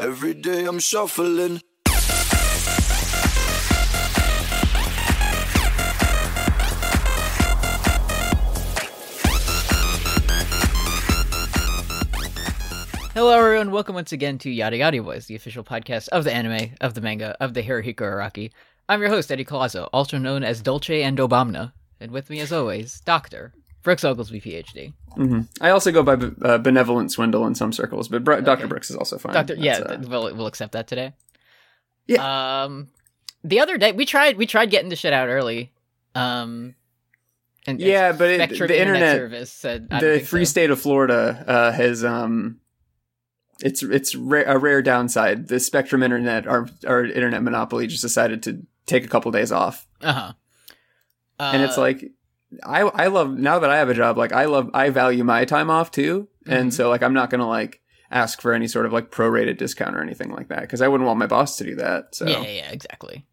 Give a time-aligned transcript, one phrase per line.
[0.00, 1.60] Every day I'm shuffling.
[13.12, 13.72] Hello, everyone.
[13.72, 17.02] Welcome once again to Yada Yada Boys, the official podcast of the anime, of the
[17.02, 18.52] manga, of the Hirohiko Araki.
[18.88, 21.72] I'm your host, Eddie Colazo, also known as Dolce and Obamna.
[22.00, 23.52] And with me, as always, Dr.
[23.82, 24.92] Brooks Oglesby, PhD.
[25.14, 28.66] hmm I also go by uh, benevolent swindle in some circles, but Br- Dr.
[28.66, 29.32] Brooks is also fine.
[29.32, 31.14] Doctor, yeah, uh, we'll, we'll accept that today.
[32.06, 32.62] Yeah.
[32.64, 32.88] Um,
[33.42, 35.72] the other day, we tried we tried getting the shit out early.
[36.14, 36.74] Um,
[37.66, 40.50] and yeah, but it, the internet, service said the free so.
[40.50, 42.60] state of Florida uh, has um,
[43.62, 45.48] it's it's ra- a rare downside.
[45.48, 49.86] The Spectrum internet, our our internet monopoly, just decided to take a couple days off,
[50.02, 50.32] Uh-huh.
[51.38, 52.10] Uh and it's like.
[52.64, 55.44] I I love now that I have a job like I love I value my
[55.44, 56.52] time off too Mhm.
[56.52, 59.94] and so like I'm not gonna like ask for any sort of like prorated discount
[59.96, 62.40] or anything like that because I wouldn't want my boss to do that so Yeah,
[62.42, 63.26] yeah, yeah, exactly.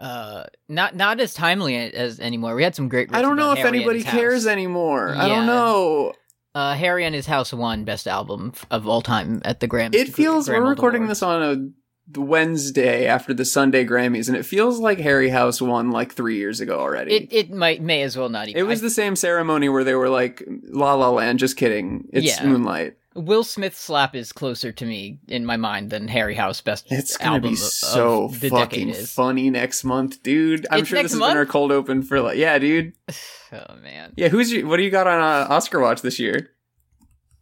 [0.00, 2.56] Uh, not not as timely as anymore.
[2.56, 3.14] We had some great.
[3.14, 5.14] I don't know if Harry anybody cares anymore.
[5.14, 6.12] I don't know.
[6.54, 9.94] Uh, Harry and His House won Best Album of all time at the Grammys.
[9.94, 11.74] It feels Graham we're recording this on
[12.14, 16.36] a Wednesday after the Sunday Grammys, and it feels like Harry House won like three
[16.36, 17.14] years ago already.
[17.14, 18.58] It it might may as well not even.
[18.60, 22.08] It was I- the same ceremony where they were like, "La La Land." Just kidding.
[22.12, 22.44] It's Yeah.
[22.46, 22.96] Moonlight.
[23.14, 26.86] Will Smith slap is closer to me in my mind than Harry House Best.
[26.90, 30.66] It's gonna album be so fucking funny next month, dude.
[30.70, 31.32] I'm It's sure this has month?
[31.32, 32.94] been our cold open for like, yeah, dude.
[33.54, 34.14] Oh man.
[34.16, 34.66] Yeah, who's you?
[34.66, 36.48] What do you got on uh, Oscar Watch this year?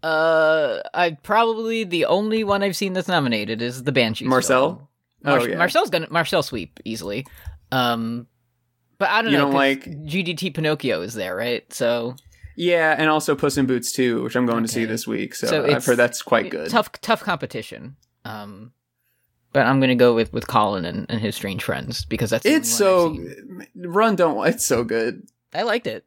[0.03, 4.25] Uh, I probably the only one I've seen that's nominated is the Banshee.
[4.27, 4.89] Marcel?
[5.25, 5.37] film.
[5.41, 7.27] Oh yeah, Marcel's gonna Marcel sweep easily.
[7.73, 8.27] Um,
[8.99, 9.45] but I don't You know.
[9.47, 11.71] don't like- GDT Pinocchio is there, right?
[11.73, 12.17] So
[12.57, 15.35] yeah, and also Puss in Boots too, which I'm going to see this week.
[15.35, 16.69] So, So I've heard that's quite good.
[16.71, 17.97] tough, tough competition.
[18.25, 18.73] Um,
[19.53, 22.71] but I'm gonna go with with Colin and, and his strange friends because that's It's
[22.73, 23.17] so.
[23.77, 25.27] Run Don't It's so good.
[25.55, 26.05] I liked it.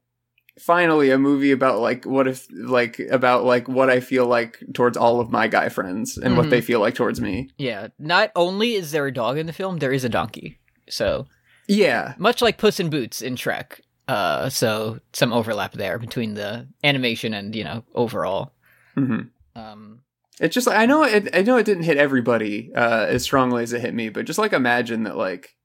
[0.59, 4.95] Finally, a movie about like what if like about like what I feel like towards
[4.97, 6.37] all of my guy friends and Mhm.
[6.37, 7.49] what they feel like towards me.
[7.58, 7.87] Yeah.
[7.97, 10.59] Not only is there a dog in the film, there is a donkey.
[10.89, 11.25] So
[11.67, 13.80] Yeah, much like Puss in Boots in Shrek.
[14.08, 18.53] Uh, so some overlap there between the animation and you know overall.
[18.95, 19.21] hmm
[19.55, 20.02] Um,
[20.39, 21.30] it's just like I know it.
[21.36, 24.37] I know it didn't hit everybody uh, as strongly as it hit me, but just
[24.39, 25.55] like imagine that like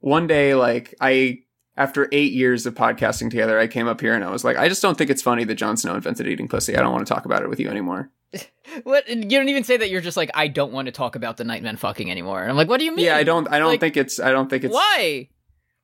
[0.00, 1.40] one day like I
[1.80, 4.68] after eight years of podcasting together, I came up here and I was like, I
[4.68, 6.76] just don't think it's funny that Jon Snow invented eating pussy.
[6.76, 8.10] I don't want to talk about it with you anymore.
[8.84, 11.36] what you don't even say that you're just like I don't want to talk about
[11.38, 12.42] the Nightmen fucking anymore.
[12.42, 13.06] And I'm like, what do you mean?
[13.06, 13.48] Yeah, I don't.
[13.50, 14.20] I don't Like, think it's.
[14.20, 14.74] I don't think it's.
[14.74, 15.28] Why?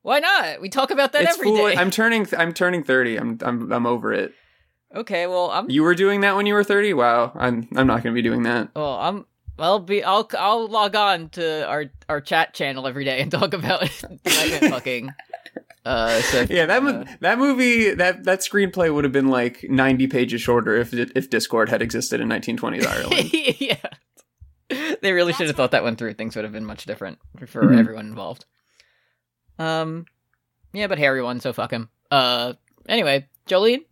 [0.02, 0.60] Why not?
[0.60, 1.56] We talk about that It's every day.
[1.74, 2.28] fool- I'm turning.
[2.36, 3.16] I'm turning thirty.
[3.16, 3.38] I'm.
[3.42, 3.72] I'm.
[3.72, 4.32] I'm over it.
[4.94, 5.68] okay, well, I'm.
[5.70, 6.92] You were doing that when you were thirty.
[6.94, 7.32] Wow.
[7.34, 7.66] I'm.
[7.74, 8.68] I'm not going to be doing that.
[8.76, 9.26] Well, I'm.
[9.58, 10.04] I'll be.
[10.04, 10.28] I'll.
[10.38, 13.88] I'll log on to our our chat channel every day and talk about
[14.28, 15.10] fucking.
[15.86, 20.08] Uh, so Yeah, that uh, that movie that that screenplay would have been like 90
[20.08, 23.30] pages shorter if if Discord had existed in 1920s Ireland.
[23.60, 23.76] yeah.
[25.00, 26.14] They really should have thought that one through.
[26.14, 27.78] Things would have been much different for Mhm.
[27.78, 28.44] everyone involved.
[29.58, 30.06] Um,
[30.72, 31.88] yeah, but Harry won, so fuck him.
[32.10, 32.54] Uh,
[32.88, 33.84] anyway, Jolyne.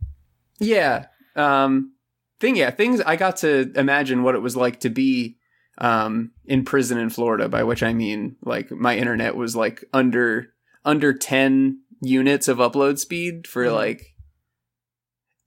[0.59, 1.07] yeah.
[1.37, 1.93] Um
[2.41, 5.37] thing yeah, things I got to imagine what it was like to be
[5.79, 10.51] um in prison in Florida, by which I mean like my internet was like under
[10.85, 13.75] under 10 units of upload speed for Mhm.
[13.75, 14.15] like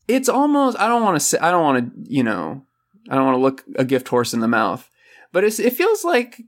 [0.07, 2.63] it's almost I don't want to say I don't want to, you know,
[3.09, 4.89] I don't want to look a gift horse in the mouth.
[5.33, 6.41] But it's it feels like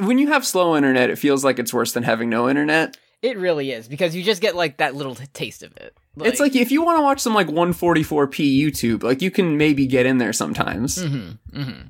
[0.00, 2.96] when you have slow internet, it feels like it's worse than having no internet.
[3.22, 5.94] It really is because you just get like that little t- taste of it.
[6.22, 9.86] it's like if you want to watch some like 144p YouTube, like you can maybe
[9.86, 10.96] get in there sometimes.
[10.98, 11.86] mm-hmm, mm-hmm.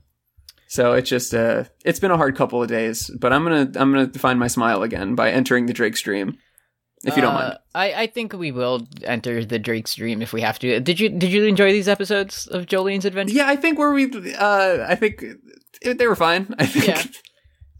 [0.68, 3.92] So it's just uh it's been a hard couple of days, but I'm to I'm
[3.92, 6.38] going to find my smile again by entering the Drake's Dream.
[7.04, 7.52] If you don't mind.
[7.54, 10.80] Uh, I, I think we will enter the Drake's dream if we have to.
[10.80, 13.34] Did you did you enjoy these episodes of Jolyne's adventure?
[13.34, 15.24] Yeah, I think where we uh I think
[15.80, 16.54] it, they were fine.
[16.58, 17.02] I think Yeah.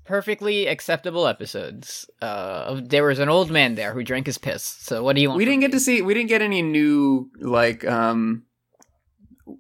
[0.07, 2.09] Perfectly acceptable episodes.
[2.21, 4.65] Uh, there was an old man there who drank his piss.
[4.65, 5.39] So what do you want?
[5.39, 5.73] we didn't get me?
[5.73, 8.43] to see we didn't get any new like um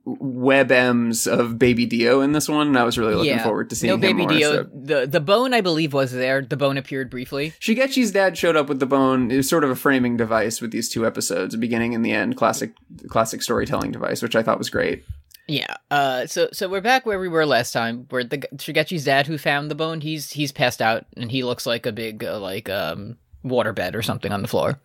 [0.04, 3.42] web M's of Baby Dio in this one, and I was really looking Yeah.
[3.42, 4.52] forward to seeing no baby more, Dio.
[4.52, 6.42] so- The the bone I believe was there.
[6.42, 7.52] The bone appeared briefly.
[7.60, 9.30] Shigechi's dad showed up with the bone.
[9.30, 12.36] It was sort of a framing device with these two episodes, beginning and the end,
[12.36, 12.72] classic
[13.08, 15.04] classic storytelling device, which I thought was great.
[15.48, 15.74] Yeah.
[15.90, 16.26] Uh.
[16.26, 19.70] So so we're back where we were last time, where the Shigechi's dad who found
[19.70, 20.00] the bone.
[20.00, 24.02] He's he's passed out and he looks like a big uh, like um waterbed or
[24.02, 24.80] something on the floor.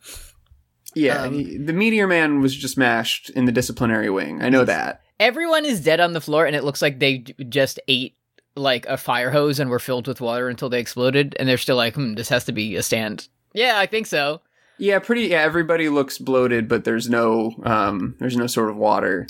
[0.96, 4.42] Yeah, Um, he- the Meteor Man was just mashed in the disciplinary wing.
[4.42, 5.02] I know that.
[5.20, 7.20] Everyone is dead on the floor, and it looks like they
[7.50, 8.16] just ate
[8.56, 11.76] like a fire hose and were filled with water until they exploded, and they're still
[11.76, 13.28] like, hmm, this has to be a stand.
[13.54, 14.42] Yeah, I think so.
[14.78, 15.24] Yeah, pretty.
[15.28, 19.28] Yeah, everybody looks bloated, but there's no um, there's no sort of water.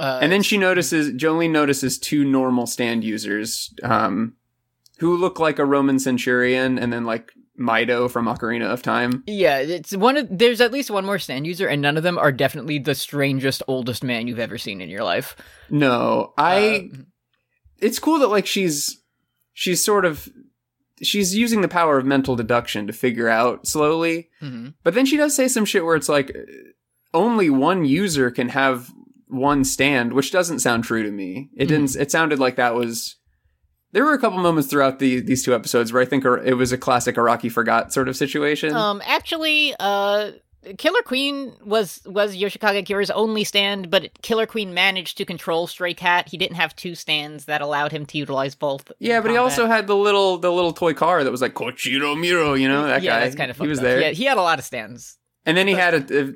[0.00, 4.32] Uh, And then she notices, Jolyne notices two normal stand users, um,
[4.98, 9.22] who look like a Roman centurion, and then like Mido from Ocarina of Time.
[9.26, 12.18] yeah, it's one of there's at least one more stand user, and none of them
[12.18, 15.36] are definitely the strangest oldest man you've ever seen in your life.
[15.68, 16.88] No, I.
[16.92, 16.96] Uh,
[17.78, 19.00] it's cool that like she's
[19.52, 20.28] she's sort of
[21.02, 24.74] she's using the power of mental deduction to figure out slowly mhm.
[24.82, 26.36] but then she does say some shit where it's like
[27.14, 28.90] only one user can have
[29.28, 33.16] one stand which doesn't sound true to me it didn't it sounded like that was
[33.92, 36.72] there were a couple moments throughout the these two episodes where i think it was
[36.72, 40.32] a classic Araki forgot sort of situation Um, actually, uh,
[40.76, 45.94] Killer Queen was was Yoshikage Kira's only stand, but Killer Queen managed to control Stray
[45.94, 46.28] Cat.
[46.28, 48.92] He didn't have two stands that allowed him to utilize both.
[48.98, 52.18] yeah but he also had the little the little toy car that was like kochiro
[52.18, 53.84] miro you know that yeah, guy that's kind of he was up.
[53.84, 55.16] there Yeah, he had a lot of stands.
[55.46, 56.34] And then he had a, a-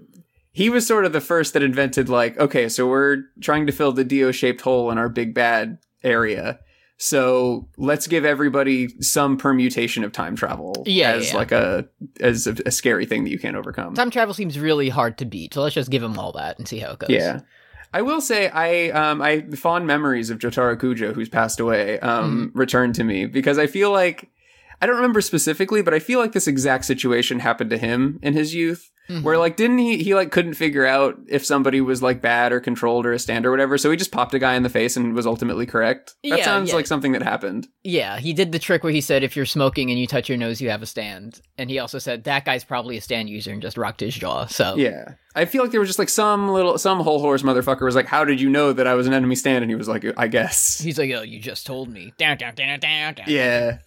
[0.52, 3.92] he was sort of the first that invented like, okay, so we're trying to fill
[3.92, 6.60] the Dio shaped hole in our big bad area.
[6.96, 11.36] So let's give everybody some permutation of time travel Yeah, as yeah.
[11.36, 11.88] like a
[12.20, 13.94] as a, a scary thing that you can't overcome.
[13.94, 16.68] Time travel seems really hard to beat, so let's just give them all that and
[16.68, 17.10] see how it goes.
[17.10, 17.40] Yeah.
[17.92, 22.48] I will say I um I fond memories of Jotaro Kujo who's passed away um
[22.48, 22.58] Mm-hmm.
[22.58, 24.30] returned to me because I feel like
[24.80, 28.34] I don't remember specifically but I feel like this exact situation happened to him in
[28.34, 29.22] his youth Mhm.
[29.22, 32.60] where like didn't he he like couldn't figure out if somebody was like bad or
[32.60, 34.96] controlled or a stand or whatever so he just popped a guy in the face
[34.96, 36.14] and was ultimately correct.
[36.22, 36.76] That Yeah, sounds yeah.
[36.76, 37.68] like something that happened.
[37.82, 40.38] Yeah, he did the trick where he said if you're smoking and you touch your
[40.38, 41.40] nose, you have a stand.
[41.58, 44.46] And he also said that guy's probably a stand user and just rocked his jaw.
[44.46, 45.14] So Yeah.
[45.36, 48.06] I feel like there was just like some little some Hol Horse motherfucker was like
[48.06, 50.28] how did you know that I was an enemy stand and he was like I
[50.28, 50.78] guess.
[50.80, 53.26] he's like, "Oh, you just told me." Down, down, down, down, down.
[53.28, 53.78] Yeah.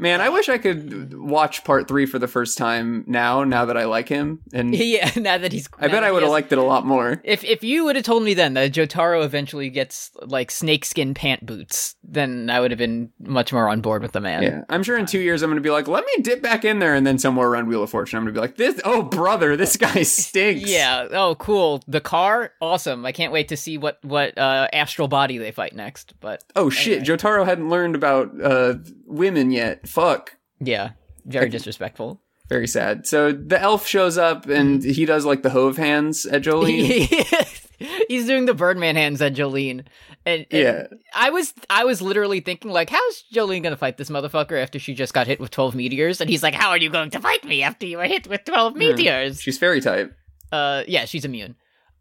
[0.00, 3.76] Man, I wish I could watch part three for the first time now, now that
[3.76, 4.40] I like him.
[4.52, 5.10] And yeah.
[5.16, 7.20] Now that he's, I bet I would have liked it a lot more.
[7.24, 11.44] If if you would have told me then that Jotaro eventually gets like snakeskin pant
[11.44, 14.42] boots, then I would have been much more on board with the man.
[14.42, 14.62] Yeah.
[14.68, 16.78] I'm sure in two years I'm going to be like, let me dip back in
[16.78, 16.94] there.
[16.94, 19.56] And then somewhere around Wheel of Fortune, I'm going to be like, this, oh, brother,
[19.56, 20.70] this guy stinks.
[20.70, 21.08] Yeah.
[21.10, 21.82] Oh, cool.
[21.86, 23.04] The car, awesome.
[23.04, 26.14] I can't wait to see what what uh, astral body they fight next.
[26.20, 27.02] But Oh, shit.
[27.02, 28.74] Jotaro hadn't learned about uh,
[29.10, 29.86] women yet.
[29.88, 30.36] Fuck.
[30.60, 30.90] yeah,
[31.24, 32.20] very Like- disrespectful.
[32.48, 33.06] Very sad.
[33.06, 37.06] So the elf shows up and he does like the hove hands at Jolyne.
[38.08, 39.84] He's doing the Birdman hands at Jolyne,
[40.26, 40.86] and, and yeah.
[41.14, 44.94] I was I was literally thinking like, how's Jolyne gonna fight this motherfucker after she
[44.94, 46.20] just got hit with twelve meteors?
[46.20, 48.44] And he's like, how are you going to fight me after you were hit with
[48.44, 49.40] twelve meteors?
[49.40, 50.12] She's fairy type.
[50.52, 51.54] Uh, yeah, she's immune.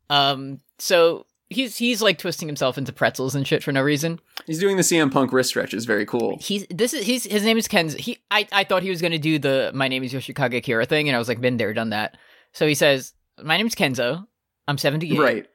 [0.09, 4.19] Um, so he's he's like twisting himself into pretzels and shit for no reason.
[4.45, 5.69] He's doing the CM Punk wrist stretch.
[5.69, 5.85] stretches.
[5.85, 6.37] Very cool.
[6.39, 7.93] He's this is his his name is Ken's.
[7.95, 11.09] He I I thought he was gonna do the my name is Yoshikage Kira thing,
[11.09, 12.17] and I was like, been there, done that.
[12.53, 13.13] So he says,
[13.43, 14.25] my name's Kenzo.
[14.67, 15.19] I'm seventy eight.
[15.19, 15.47] Right.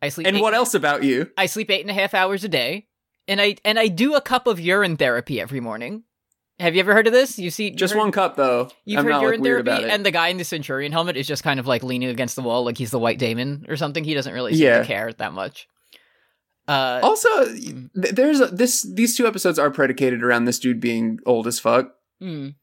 [0.00, 0.26] I sleep.
[0.26, 1.30] And eight- what else about you?
[1.36, 2.86] I sleep eight and a half hours a day,
[3.26, 6.04] and I and I do a cup of urine therapy every morning.
[6.60, 7.38] Have you ever heard of this?
[7.38, 8.68] You see, Just heard- one cup, though.
[8.84, 11.26] You've I'm heard not urine like, therapy, and the guy in the Centurion helmet is
[11.26, 14.02] just kind of like leaning against the wall, like he's the White Damon or something.
[14.02, 14.78] He doesn't really seem Yeah.
[14.80, 15.68] to care that much.
[16.66, 17.28] Uh, Also,
[17.94, 18.82] there's a, this.
[18.82, 21.92] These two episodes are predicated around this dude being old as fuck.
[22.22, 22.54] mm.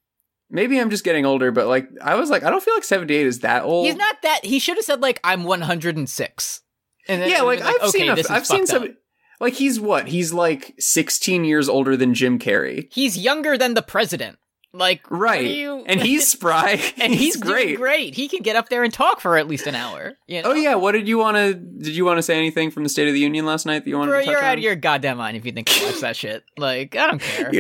[0.51, 3.25] Maybe I'm just getting older, but like I was like, I don't feel like 78
[3.25, 3.87] is that old.
[3.87, 4.45] he's not that.
[4.45, 6.61] He should have said like I'm 106.
[7.07, 8.09] And then yeah, like I've seen.
[8.09, 8.90] A, I've seen fucked up.
[9.39, 10.07] Like he's what?
[10.07, 12.87] He's like 16 years older than Jim Carrey.
[12.92, 14.37] He's younger than the president.
[14.73, 15.45] Like Right.
[15.45, 16.81] you- And he's spry.
[16.97, 17.65] and he's, great.
[17.68, 18.13] doing great.
[18.15, 20.18] He can get up there and talk for at least an hour.
[20.27, 20.51] You oh, know?
[20.51, 21.54] Oh yeah, what did you want to?
[21.54, 23.89] Did you want to say anything from the State of the Union last night that
[23.89, 24.44] you wanted Bro, to you're on?
[24.44, 26.44] out of your goddamn mind if you think I watch that shit.
[26.57, 27.51] Like, I don't care.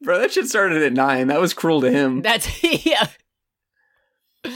[0.00, 1.26] Bro, that shit started at nine.
[1.26, 2.22] That was cruel to him.
[2.22, 2.48] That's
[2.86, 3.06] yeah.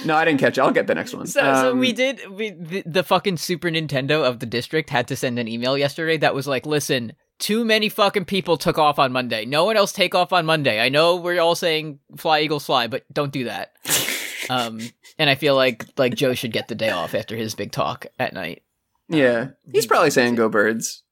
[0.04, 0.60] No, I didn't catch it.
[0.60, 1.26] I'll get the next one.
[1.26, 2.28] So, so Um, we did.
[2.30, 6.16] We the, the fucking Super Nintendo of the district had to send an email yesterday
[6.18, 9.44] that was like, "Listen, too many fucking people took off on Monday.
[9.44, 10.80] No one else take off on Monday.
[10.80, 13.74] I know we're all saying fly Eagles fly, but don't do that."
[14.50, 14.80] um,
[15.18, 18.06] and I feel like like Joe should get the day off after his big talk
[18.18, 18.62] at night.
[19.08, 21.04] Yeah, he's he probably saying "Go Birds."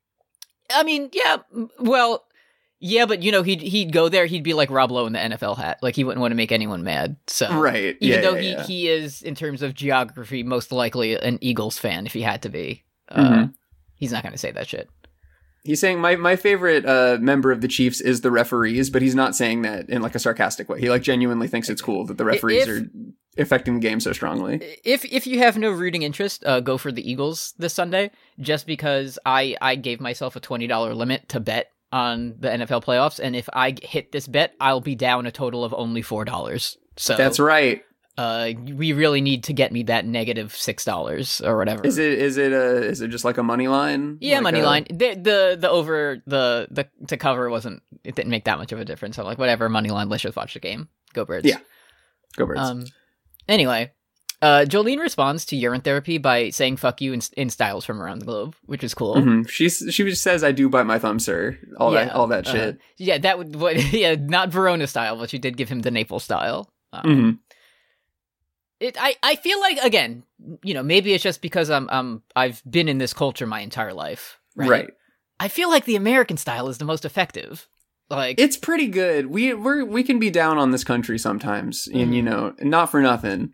[0.75, 1.37] I mean, yeah,
[1.78, 2.25] well,
[2.87, 4.26] yeah, but you know, he'd he'd go there.
[4.26, 5.79] He'd be like Rob Lowe in the NFL hat.
[5.81, 7.17] Like he wouldn't want to make anyone mad.
[7.26, 7.97] So Right.
[8.00, 8.62] even yeah, though yeah, he, yeah.
[8.64, 12.50] he is in terms of geography most likely an Eagles fan if he had to
[12.50, 12.85] be.
[13.09, 13.55] Uh, Mhm.
[13.97, 14.88] He's not going to say that shit.
[15.62, 19.14] He's saying my my favorite uh, member of the Chiefs is the referees, but he's
[19.14, 20.79] not saying that in like a sarcastic way.
[20.79, 22.87] He like genuinely thinks it's cool that the referees If- are
[23.38, 24.61] affecting the game so strongly.
[24.85, 28.11] If if you have no rooting interest, uh, go for the Eagles this Sunday.
[28.38, 32.83] Just because I I gave myself a twenty dollar limit to bet on the NFL
[32.85, 36.25] playoffs, and if I hit this bet, I'll be down a total of only four
[36.25, 36.77] dollars.
[36.97, 37.83] So That's right.
[38.19, 41.85] Uh, we really need to get me that negative six dollars or whatever.
[41.87, 44.19] Is it is it a is it just like a money line?
[44.21, 44.87] Yeah, Like money a- line.
[44.91, 48.81] The, the the over the the to cover wasn't it didn't make that much of
[48.81, 49.19] a difference.
[49.19, 50.09] I'm like whatever money line.
[50.09, 50.89] Let's just watch the game.
[51.13, 51.47] Go birds.
[51.47, 51.59] Yeah.
[52.37, 52.61] Go birds.
[52.61, 52.85] Um.
[53.49, 53.93] Anyway,
[54.45, 58.19] uh, Jolyne responds to urine therapy by saying "fuck you" in, in styles from around
[58.21, 59.15] the globe, which is cool.
[59.17, 59.49] Mhm.
[59.49, 61.59] She's she just says I do bite my thumb, sir.
[61.79, 62.57] All that all that uh-huh.
[62.57, 62.79] shit.
[62.99, 66.25] Yeah, that would what yeah, not Verona style, but she did give him the Naples
[66.25, 66.69] style.
[66.93, 67.39] Um, Mhm.
[68.81, 70.25] It I I feel like again,
[70.63, 73.95] you know, maybe it's just because I'm um I've been in this culture my entire
[73.95, 74.39] life.
[74.57, 74.69] Right.
[74.71, 74.91] Right.
[75.41, 77.67] I feel like the American style is the most effective.
[78.11, 79.27] Like It's pretty good.
[79.27, 82.27] We we we can be down on this country sometimes, and you Mhm.
[82.27, 83.53] know, not for nothing.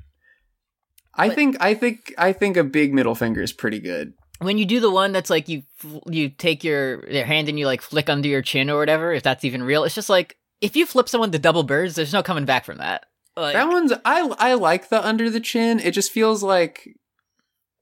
[1.20, 4.14] I But- think I think I think a big middle finger is pretty good.
[4.42, 5.62] when you do the one that's like you
[6.10, 9.22] you take your your hand and you like flick under your chin or whatever, if
[9.22, 12.22] that's even real, it's just like if you flip someone to double birds, there's no
[12.22, 13.04] coming back from that.
[13.36, 15.78] Like, that one's I I like the under the chin.
[15.78, 16.88] It just feels like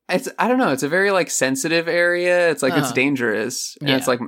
[0.08, 0.72] it's I don't know.
[0.72, 2.50] It's a very like sensitive area.
[2.50, 2.94] It's like it's Uh-huh.
[2.94, 4.20] dangerous, and it's like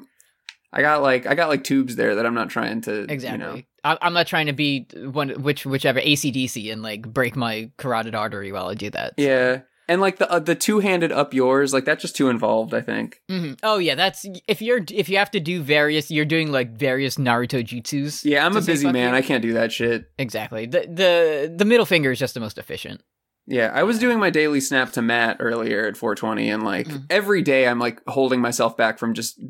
[0.72, 3.30] I got like I got like tubes there that I'm not trying to Exactly.
[3.46, 7.70] You know, I'm not trying to be one which whichever ACDC and like break my
[7.78, 9.14] carotid artery while I do that.
[9.16, 12.74] yeah, and like the uh, the two handed up yours like that's just too involved.
[12.74, 13.20] I think.
[13.28, 16.72] hmm Oh yeah, that's if you're if you have to do various, you're doing like
[16.76, 18.24] various Naruto jutsus.
[18.24, 19.10] Yeah, I'm a busy man.
[19.12, 19.16] you.
[19.18, 20.04] I can't do that shit.
[20.18, 20.66] Exactly.
[20.66, 23.02] The the the middle finger is just the most efficient.
[23.46, 27.06] Yeah, I was doing my daily snap to Matt earlier at 420, and like Mhm.
[27.10, 29.40] every day I'm like holding myself back from just,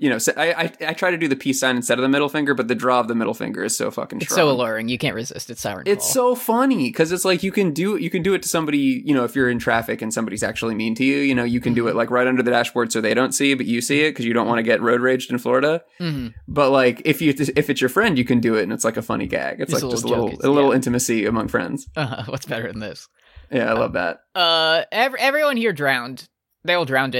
[0.00, 2.54] you know, I I try to do the peace sign instead of the middle finger,
[2.54, 4.46] but the draw of the middle finger is so fucking It's strong.
[4.48, 4.88] so alluring.
[4.88, 5.50] You can't resist.
[5.50, 5.82] It's siren.
[5.86, 9.02] It's so funny because it's like you can do you can do it to somebody,
[9.04, 11.60] you know, if you're in traffic and somebody's actually mean to you, you know, you
[11.60, 11.98] can do it Mm-hmm.
[11.98, 14.32] like right under the dashboard so they don't see, but you see it because you
[14.32, 15.82] don't want to get road raged in Florida.
[16.00, 16.32] Mhm.
[16.46, 18.96] But like if you if it's your friend, you can do it, and it's like
[18.96, 19.60] a funny gag.
[19.60, 20.76] It's Just like a just a little a little Yeah.
[20.76, 21.88] intimacy among friends.
[21.96, 23.08] Uh, what's better than this?
[23.50, 24.20] Yeah, I love that.
[24.34, 26.28] Uh, ev- everyone here drowned.
[26.64, 27.16] They all drowned.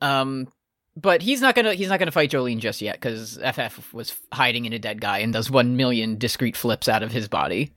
[0.00, 0.46] Um,
[1.00, 4.64] but he's not gonna he's not gonna fight Jolyne just yet because FF was hiding
[4.64, 7.72] in a dead guy and does one million discrete flips out of his body.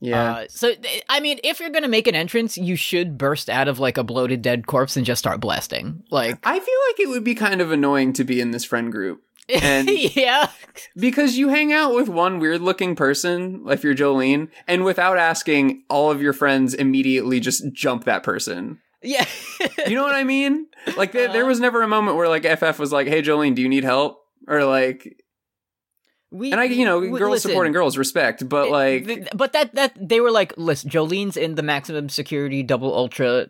[0.00, 0.32] Yeah.
[0.32, 0.72] Uh, so
[1.08, 4.04] I mean, if you're gonna make an entrance, you should burst out of like a
[4.04, 6.02] bloated dead corpse and just start blasting.
[6.10, 8.90] Like, I feel like it would be kind of annoying to be in this friend
[8.90, 10.50] group And- yeah,
[10.96, 15.84] because you hang out with one weird looking person, if you're Jolyne, and without asking,
[15.88, 18.80] all of your friends immediately just jump that person.
[19.02, 19.26] Yeah.
[19.86, 20.66] You know what I mean?
[20.96, 21.66] Like there, there was uh-huh.
[21.66, 24.64] never a moment where like FF was like, "Hey Jolyne, do you need help?" Or
[24.64, 25.22] like,
[26.30, 29.52] we and I, you know, w- girls listen, supporting girls, respect, but like, th- but
[29.52, 33.48] that that they were like, listen, Jolyne's in the maximum security double ultra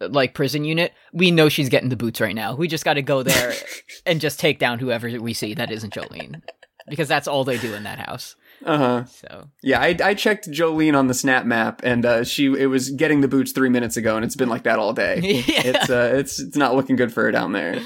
[0.00, 0.92] like prison unit.
[1.12, 2.54] We know she's getting the boots right now.
[2.54, 3.54] We just got to go there
[4.06, 6.42] and just take down whoever we see that isn't Jolyne,
[6.88, 8.36] because that's all they do in that house.
[8.64, 9.04] Uh huh.
[9.04, 12.90] So Yeah, I, I checked Jolyne on the Snap map, and uh, she it was
[12.90, 15.20] getting the boots three minutes ago, and it's been like that all day.
[15.46, 15.62] yeah.
[15.64, 17.80] It's uh, it's it's not looking good for her down there.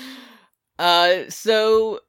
[0.79, 2.01] Uh, so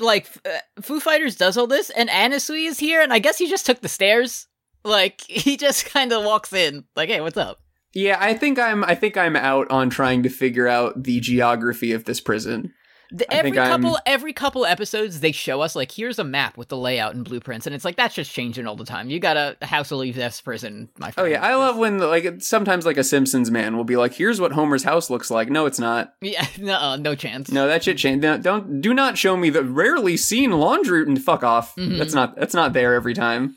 [0.00, 3.48] like uh, Foo Fighters does all this, and Anasui is here, and I guess he
[3.48, 4.46] just took the stairs.
[4.84, 7.60] Like he just kind of walks in, like, "Hey, what's up?"
[7.94, 11.92] Yeah, I think I'm I think I'm out on trying to figure out the geography
[11.92, 12.72] of this prison.
[13.14, 16.56] The, every think I'm- couple every couple episodes, they show us like, "Here's a map
[16.56, 19.10] with the layout and blueprints," and it's like that's just changing all the time.
[19.10, 21.26] You got a House of Leaves S prison, my friend.
[21.28, 24.40] Oh yeah, I love when like sometimes like a Simpsons man will be like, "Here's
[24.40, 26.14] what Homer's house looks like." No, it's not.
[26.22, 27.52] Yeah, no, no chance.
[27.52, 28.22] No, that shit changed.
[28.22, 31.76] Don't, don't do not show me the rarely seen laundry and fuck off.
[31.76, 31.98] Mhm.
[31.98, 33.56] That's not that's not there every time.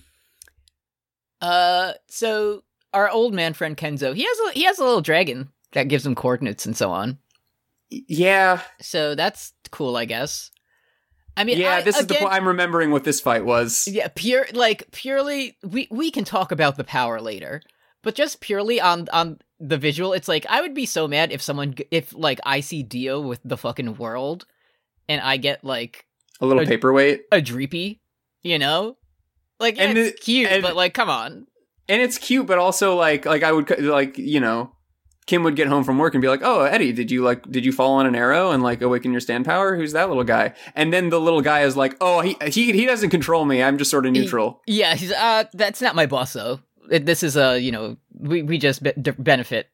[1.41, 5.49] Uh, so our old man friend Kenzo, he has a he has a little dragon
[5.73, 7.19] that gives him coordinates and so on.
[7.89, 10.51] Yeah, So that's cool, I guess.
[11.37, 11.75] I mean, yeah.
[11.77, 12.33] I- this is the again- point.
[12.35, 13.87] I'm remembering what this fight was.
[13.91, 17.61] Yeah, pure like purely we we can talk about the power later,
[18.03, 21.41] but just purely on on the visual, it's like I would be so mad if
[21.41, 24.45] someone if like I see Dio with the fucking world,
[25.09, 26.05] and I get like
[26.41, 27.23] A little Uh, paperweight.
[27.31, 27.99] a dreepy,
[28.41, 28.97] you know,
[29.59, 31.47] like yeah, And it's it- cute, and- but like come on,
[31.89, 34.74] and it's cute, but also like like I would like you know,
[35.27, 37.65] Kim would get home from work and be like, "Oh, Eddie, did you like did
[37.65, 39.75] you fall on an arrow and like awaken your stand power?
[39.75, 42.85] Who's that little guy?" And then the little guy is like, "Oh, he he he
[42.85, 43.63] doesn't control me.
[43.63, 46.59] I'm just sort of He- neutral." yeah, he's uh that's not my boss though.
[46.91, 49.67] It- This is a you know we we just be- d- benefit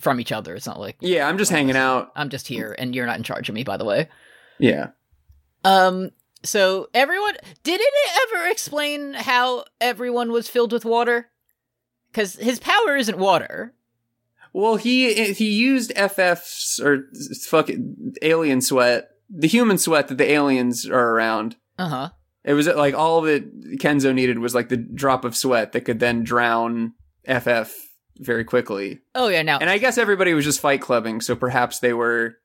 [0.00, 0.54] from each other.
[0.56, 2.10] It's not like Yeah, I'm just hanging out.
[2.16, 3.62] I'm just here and you're not in charge of me.
[3.64, 4.08] By the way.
[4.58, 4.88] Yeah.
[5.64, 6.10] Um.
[6.44, 7.94] So everyone, did it
[8.34, 11.28] ever explain how everyone was filled with water?
[12.10, 13.74] Because his power isn't water.
[14.52, 17.04] Well, he he used FF's or
[17.48, 21.56] fucking alien sweat the human sweat that the aliens are around.
[21.78, 22.10] Uh huh.
[22.44, 26.00] It was like all that Kenzo needed was like the drop of sweat that could
[26.00, 26.94] then drown
[27.24, 27.72] FF
[28.18, 29.00] very quickly.
[29.14, 29.42] Oh yeah.
[29.42, 32.36] Now And I guess everybody was just fight clubbing, so perhaps they were.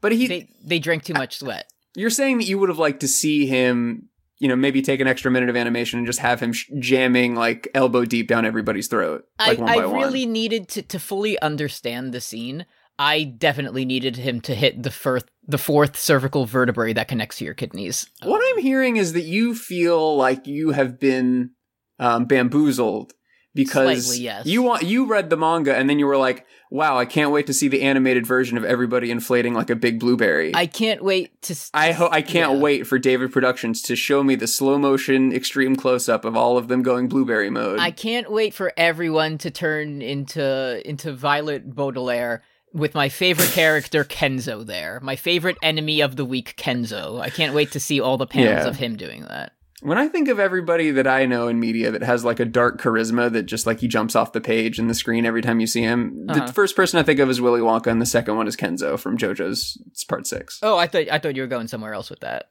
[0.00, 1.66] But he, they they drink too much sweat.
[1.94, 4.08] you're saying that you would have liked to see him,
[4.40, 7.36] you know, maybe take an extra minute of animation and just have him sh- jamming
[7.36, 11.38] like elbow deep down everybody's throat, like I, one I really needed to, to fully
[11.40, 12.66] understand the scene.
[12.98, 17.44] I definitely needed him to hit the fourth the fourth cervical vertebrae that connects to
[17.44, 18.08] your kidneys.
[18.22, 21.50] What I'm hearing is that you feel like you have been
[21.98, 23.12] um, bamboozled
[23.54, 24.46] because Slightly, yes.
[24.46, 27.46] you want you read the manga and then you were like, "Wow, I can't wait
[27.48, 31.40] to see the animated version of everybody inflating like a big blueberry." I can't wait
[31.42, 31.56] to.
[31.74, 32.58] I ho- I can't Yeah.
[32.58, 36.56] wait for David Productions to show me the slow motion extreme close up of all
[36.56, 37.80] of them going blueberry mode.
[37.80, 42.42] I can't wait for everyone to turn into into Violet Beauregarde
[42.72, 45.00] with my favorite character Kenzo there.
[45.02, 47.20] My favorite enemy of the week Kenzo.
[47.20, 48.68] I can't wait to see all the panels Yeah.
[48.68, 49.54] of him doing that.
[49.80, 52.80] When I think of everybody that I know in media that has like a dark
[52.80, 55.66] charisma that just like he jumps off the page and the screen every time you
[55.66, 56.46] see him, Uh-huh.
[56.46, 58.98] the first person I think of is Willy Wonka, and the second one is Kenzo
[58.98, 60.58] from JoJo's it's Part Six.
[60.62, 62.50] Oh, I thought I thought you were going somewhere else with that.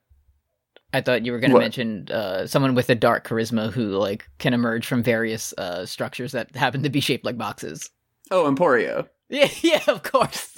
[0.92, 4.28] I thought you were going to mention uh, someone with a dark charisma who like
[4.40, 7.92] can emerge from various uh, structures that happen to be shaped like boxes.
[8.32, 9.08] Oh, Emporio.
[9.32, 10.58] Yeah, yeah, of course.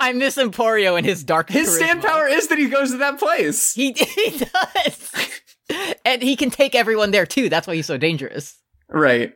[0.00, 1.50] I miss Emporio and his dark.
[1.50, 1.76] His charisma.
[1.76, 3.74] stand power is that he goes to that place.
[3.74, 5.12] He he does,
[6.04, 7.48] and he can take everyone there too.
[7.48, 8.56] That's why he's so dangerous.
[8.88, 9.34] Right.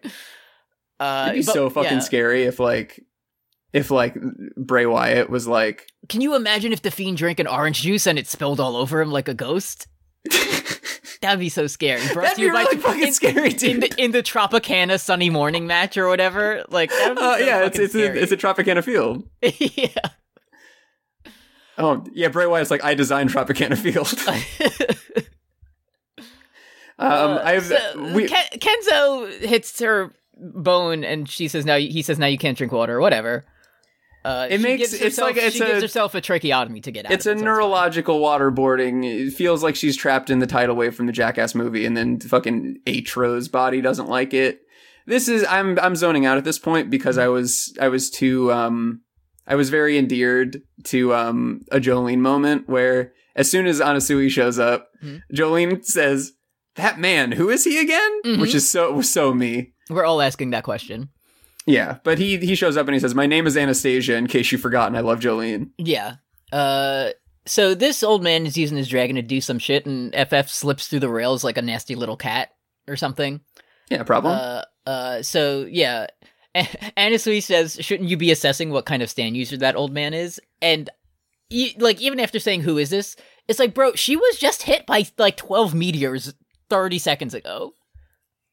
[1.01, 1.99] Uh, It'd be but- so fucking yeah.
[2.01, 3.03] scary if like
[3.73, 4.17] if like
[4.57, 8.19] Bray Wyatt was like Can you imagine if the fiend drank an orange juice and
[8.19, 9.87] it spilled all over him like a ghost?
[11.21, 12.01] That'd be so scary.
[12.13, 15.67] Brought That'd be by- really fucking in, scary, in the in the Tropicana Sunny Morning
[15.67, 16.65] match or whatever.
[16.69, 19.25] Like, Uh, yeah, it's it's a, it's a Tropicana field.
[19.45, 19.93] scary.
[21.79, 24.09] Oh yeah, Bray Wyatt's like I designed Tropicana Field.
[26.99, 31.77] um, Uh, I have so, we, Ken- Kenzo hits her bone, and she says, "Now
[31.79, 33.45] he says now you can't drink water or whatever."
[34.25, 37.07] Uh, It she makes- it's herself- like- it's she gives herself a tracheotomy to get
[37.07, 37.11] out.
[37.13, 39.05] it's a it, so neurological waterboarding.
[39.05, 42.21] It feels like she's trapped in the tidal wave from the Jackass movie, and then
[42.21, 44.61] fucking Atro's body doesn't like it.
[45.07, 48.53] This is I'm I'm zoning out at this point because I was I was too
[48.53, 49.01] um
[49.45, 54.61] I was very endeared to um a Jolyne moment where as soon as Anasui shows
[54.61, 55.23] up, Mhm.
[55.33, 56.33] Jolyne says,
[56.77, 58.41] "That man, who is he again?" Mhm.
[58.41, 59.73] Which is so so me.
[59.91, 61.11] We're all asking that question.
[61.67, 64.17] Yeah, but he he shows up and he says, "My name is Anastasia.
[64.17, 66.17] In case you've forgotten, I love Jolyne." Yeah.
[66.53, 67.11] Uh.
[67.45, 70.87] So this old man is using his dragon to do some shit, and FF slips
[70.89, 72.51] through the rails like a nasty little cat
[72.89, 73.41] or something.
[73.91, 74.39] Yeah, problem.
[74.39, 74.63] Uh.
[74.89, 75.23] Uh.
[75.23, 76.07] So yeah.
[76.97, 80.41] Anasui says, "Shouldn't you be assessing what kind of stand user that old man is?"
[80.61, 80.91] And
[81.51, 83.17] e- like even after saying, "Who is this?"
[83.49, 86.35] It's like, bro, she was just hit by like twelve meteors
[86.73, 87.75] thirty seconds ago.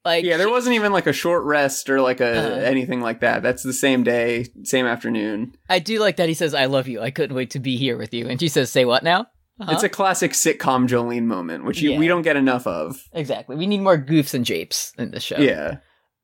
[0.05, 2.59] Like, yeah, there wasn't even like a short rest or like a Uh-huh.
[2.61, 3.43] anything like that.
[3.43, 5.53] That's the same day, same afternoon.
[5.69, 7.01] I do like that he says, "I love you.
[7.01, 9.27] I couldn't wait to be here with you." And she says, "Say what now?"
[9.59, 9.71] Uh-huh.
[9.73, 11.97] It's a classic sitcom Jolyne moment, which you, Yeah.
[11.99, 13.03] we don't get enough of.
[13.13, 13.57] Exactly.
[13.57, 15.37] We need more goofs and japes in this show.
[15.37, 15.77] Yeah,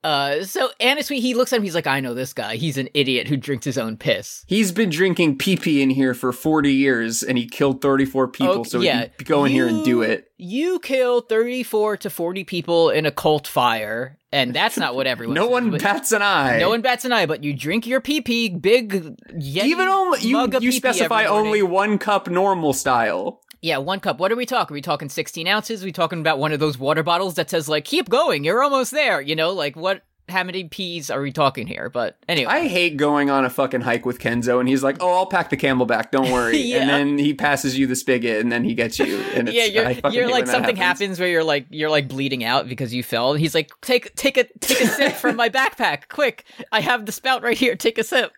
[0.05, 1.63] Uh, so Anasui, he looks at him.
[1.63, 2.57] He's like, "I know this guy.
[2.57, 6.13] He's an idiot who drinks his own piss." he's been drinking pee pee in here
[6.13, 9.01] for forty years, and he killed thirty four people, Okay, so yeah.
[9.01, 10.31] he can go in here and do it.
[10.37, 15.33] You kill thirty-four to forty people in a cult fire, and that's not what everyone.
[15.43, 16.59] no one bats an eye.
[16.59, 19.15] No one bats an eye, but you drink your pee pee, big.
[19.41, 23.41] Even only you, you specify only one cup normal style.
[23.65, 24.19] Yeah, one cup.
[24.19, 24.75] What are we talking?
[24.75, 25.81] Are we talking 16 ounces?
[25.81, 28.61] Are we talking about one of those water bottles that says, like, keep going, you're
[28.61, 29.19] almost there?
[29.19, 31.89] You know, like, what, how many peas are we talking here?
[31.89, 32.51] But anyway.
[32.51, 35.49] I hate going on a fucking hike with Kenzo, and he's like, "Oh, I'll pack
[35.49, 36.81] the CamelBak, don't worry." Yeah.
[36.81, 39.17] And then he passes you the spigot, and then he gets you.
[39.33, 41.01] And it's, yeah, you're, you're like something happens.
[41.01, 43.31] happens where you're like you're like bleeding out because you fell.
[43.31, 46.45] And he's like, take take a take a sip from my backpack, quick!
[46.71, 47.75] I have the spout right here.
[47.75, 48.31] Take a sip.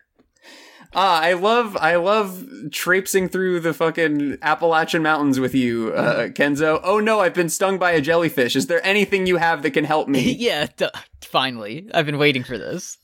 [0.94, 6.80] Ah, I love I love traipsing through the fucking Appalachian mountains with you, uh, Kenzo.
[6.82, 8.56] Oh no, I've been stung by a jellyfish.
[8.56, 10.32] Is there anything you have that can help me?
[10.38, 10.90] yeah, duh,
[11.22, 12.96] finally, I've been waiting for this.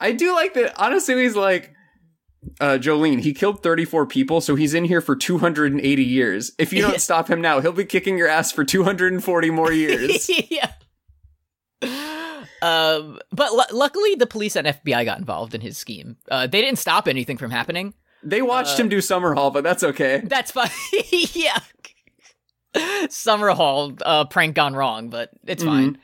[0.00, 0.78] I do like that.
[0.78, 1.74] Honestly, he's like,
[2.60, 3.18] uh, Jolyne.
[3.18, 6.52] He killed 34 people, so he's in here for 280 years.
[6.58, 10.30] If you don't stop him now, he'll be kicking your ass for 240 more years.
[10.50, 10.72] yeah.
[12.62, 16.16] Um, but lu luckily, the police and FBI got involved in his scheme.
[16.30, 17.94] Uh, they didn't stop anything from happening.
[18.22, 20.22] they watched Uh, him do Summer Hall, but that's okay.
[20.24, 20.70] That's fine.
[21.12, 21.58] yeah.
[23.08, 25.66] Summer Hall uh, prank gone wrong, but it's Mhm.
[25.66, 25.98] fine.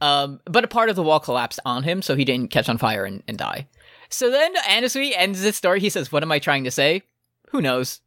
[0.00, 2.78] Um, but a part of the wall collapsed on him, so he didn't catch on
[2.78, 3.68] fire and, and die.
[4.10, 5.80] So then Anasui ends this story.
[5.80, 7.02] He says, "What am I trying to say?
[7.50, 8.00] Who knows?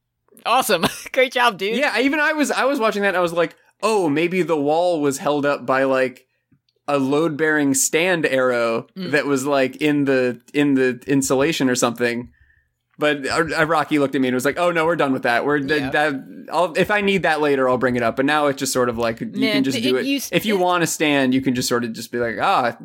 [0.45, 0.85] Awesome.
[1.11, 1.75] Great job, dude.
[1.77, 4.55] Yeah, even I was I was watching that and I was like, oh, maybe the
[4.59, 6.26] wall was held up by like
[6.87, 9.11] a load bearing stand arrow Mm.
[9.11, 12.31] that was like in the in the insulation or something.
[12.99, 15.45] But uh, Araki looked at me and was like, "Oh no, we're done with that.
[15.45, 15.89] We're Yeah.
[15.91, 16.47] that.
[16.51, 18.15] I'll, if I need that later, I'll bring it up.
[18.15, 20.05] But now it's just sort of like you Man, can just it do it.
[20.05, 22.37] used- if you it- want to stand, you can just sort of just be like,
[22.41, 22.75] ah,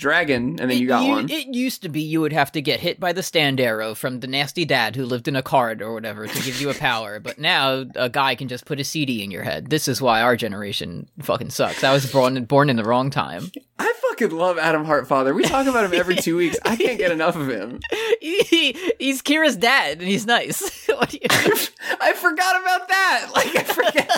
[0.00, 1.30] dragon, and then you got u- one.
[1.30, 4.20] It used to be you would have to get hit by the stand arrow from
[4.20, 7.20] the nasty dad who lived in a card or whatever to give you a power,
[7.20, 9.70] but now a guy can just put a CD in your head.
[9.70, 11.84] This is why our generation fucking sucks.
[11.84, 13.52] I was born born in the wrong time.
[13.78, 15.34] I fucking love Adam Hartfather.
[15.34, 16.58] We talk about him every two weeks.
[16.64, 17.80] I can't get enough of him.
[18.20, 20.86] He, he's Kira's dad, and he's nice.
[21.12, 21.20] you?
[22.00, 23.30] I forgot about that.
[23.34, 24.10] Like I forget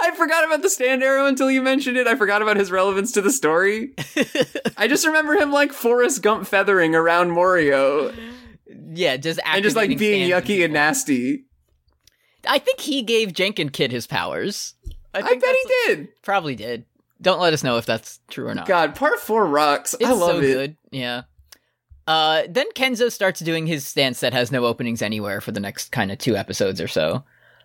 [0.00, 2.06] I forgot about the stand arrow until you mentioned it.
[2.06, 3.92] I forgot about his relevance to the story.
[4.76, 8.12] I just remember him like Forrest Gump feathering around Morio
[8.92, 11.44] yeah, just and just like being stands yucky and nasty.
[12.46, 14.74] I think he gave Jenkin Kid his powers.
[15.14, 16.08] I, I, bet he did.
[16.22, 16.84] Probably did.
[17.20, 18.66] Don't let us know if that's true or not.
[18.66, 19.94] God, part four rocks.
[19.94, 20.42] It's I love so it.
[20.42, 20.76] good.
[20.90, 21.22] Yeah.
[22.06, 25.90] Uh, then Kenzo starts doing his stance that has no openings anywhere for the next
[25.90, 27.24] kind of two episodes or so.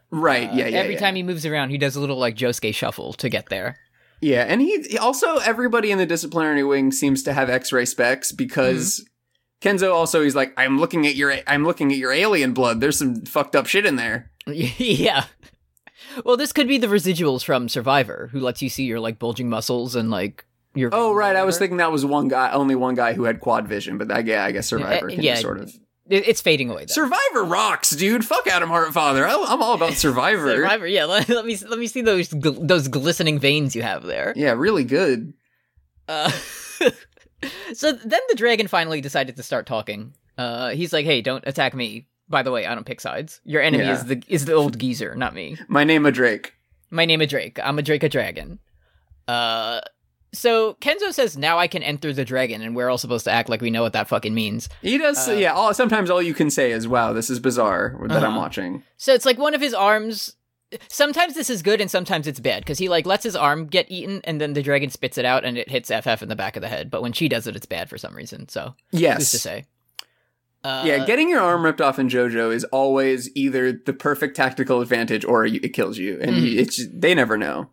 [0.09, 0.77] Right, Uh, yeah, yeah.
[0.79, 0.99] Every yeah.
[0.99, 3.77] time he moves around, he does a little like Josuke shuffle to get there.
[4.23, 8.99] Yeah, and he also everybody in the disciplinary wing seems to have X-ray specs because
[8.99, 9.09] Mm-hmm.
[9.63, 12.81] Kenzo also he's like I'm looking at your I'm looking at your alien blood.
[12.81, 14.29] There's some fucked up shit in there.
[14.45, 15.25] yeah.
[16.25, 19.49] Well, this could be the residuals from Survivor, who lets you see your like bulging
[19.49, 20.89] muscles and like your.
[20.91, 23.67] Oh right, I was thinking that was one guy, only one guy who had quad
[23.67, 25.35] vision, but I, yeah, I guess Survivor can yeah.
[25.35, 25.73] sort of.
[26.09, 26.85] It- it's fading away.
[26.85, 26.93] Though.
[26.93, 28.25] Survivor rocks, dude.
[28.25, 29.23] Fuck Adam Hartfather.
[29.25, 30.49] I, I'm all about Survivor.
[30.55, 31.05] Survivor, yeah.
[31.05, 34.33] Let, let me let me see those gl- those glistening veins you have there.
[34.35, 35.33] Yeah, really good.
[36.07, 36.29] Uh,
[37.73, 40.13] so then the dragon finally decided to start talking.
[40.37, 42.07] Uh, he's like, "Hey, don't attack me.
[42.29, 43.39] By the way, I don't pick sides.
[43.45, 43.93] Your enemy Yeah.
[43.93, 45.57] is the is the old geezer, not me.
[45.67, 46.53] My name a Drake.
[46.89, 47.59] My name is Drake.
[47.63, 48.59] I'm a Drake a dragon."
[49.27, 49.79] Uh,
[50.33, 53.49] so Kenzo says, "Now I can enter the dragon," and we're all supposed to act
[53.49, 54.67] like we know what that fucking means.
[54.81, 55.29] He does.
[55.29, 55.53] Uh, yeah.
[55.53, 58.39] All, sometimes all you can say is, "Wow, this is bizarre." That I'm Uh-huh.
[58.39, 58.83] watching.
[58.97, 60.35] So it's like one of his arms.
[60.89, 63.85] Sometimes this is good and sometimes it's bad because he like lets his arm get
[63.91, 66.55] eaten and then the dragon spits it out and it hits FF in the back
[66.55, 66.89] of the head.
[66.89, 68.49] But when she does it, it's bad for some reason.
[68.49, 69.65] So who's to say?
[70.63, 74.81] Uh, yeah, getting your arm ripped off in JoJo is always either the perfect tactical
[74.81, 76.57] advantage or it kills you, and Mhm.
[76.57, 77.69] it's they never know.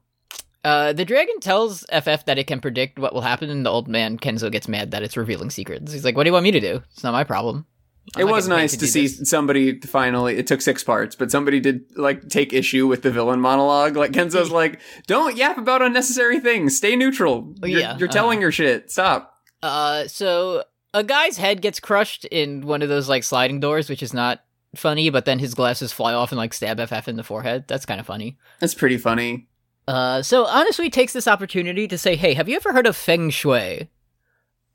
[0.62, 3.88] Uh, the dragon tells FF that it can predict what will happen, and the old
[3.88, 5.92] man Kenzo gets mad that it's revealing secrets.
[5.92, 6.83] He's like, "What do you want me to do?
[6.92, 7.66] It's not my problem."
[8.14, 10.37] I'm it was nice to to, see this." somebody finally.
[10.37, 13.96] It took six parts, but somebody did like take issue with the villain monologue.
[13.96, 16.77] Like Kenzo's like, "Don't yap about unnecessary things.
[16.77, 17.55] Stay neutral.
[17.62, 18.42] Oh, You're, yeah, you're telling uh-huh.
[18.42, 18.90] your shit.
[18.90, 23.88] Stop." Uh, so a guy's head gets crushed in one of those like sliding doors,
[23.88, 24.44] which is not
[24.77, 25.09] funny.
[25.09, 27.64] But then his glasses fly off and like stab FF in the forehead.
[27.66, 28.37] That's kind of funny.
[28.59, 29.49] That's pretty funny.
[29.88, 33.31] Uh, so honestly, takes this opportunity to say, "Hey, have you ever heard of Feng
[33.31, 33.88] Shui?"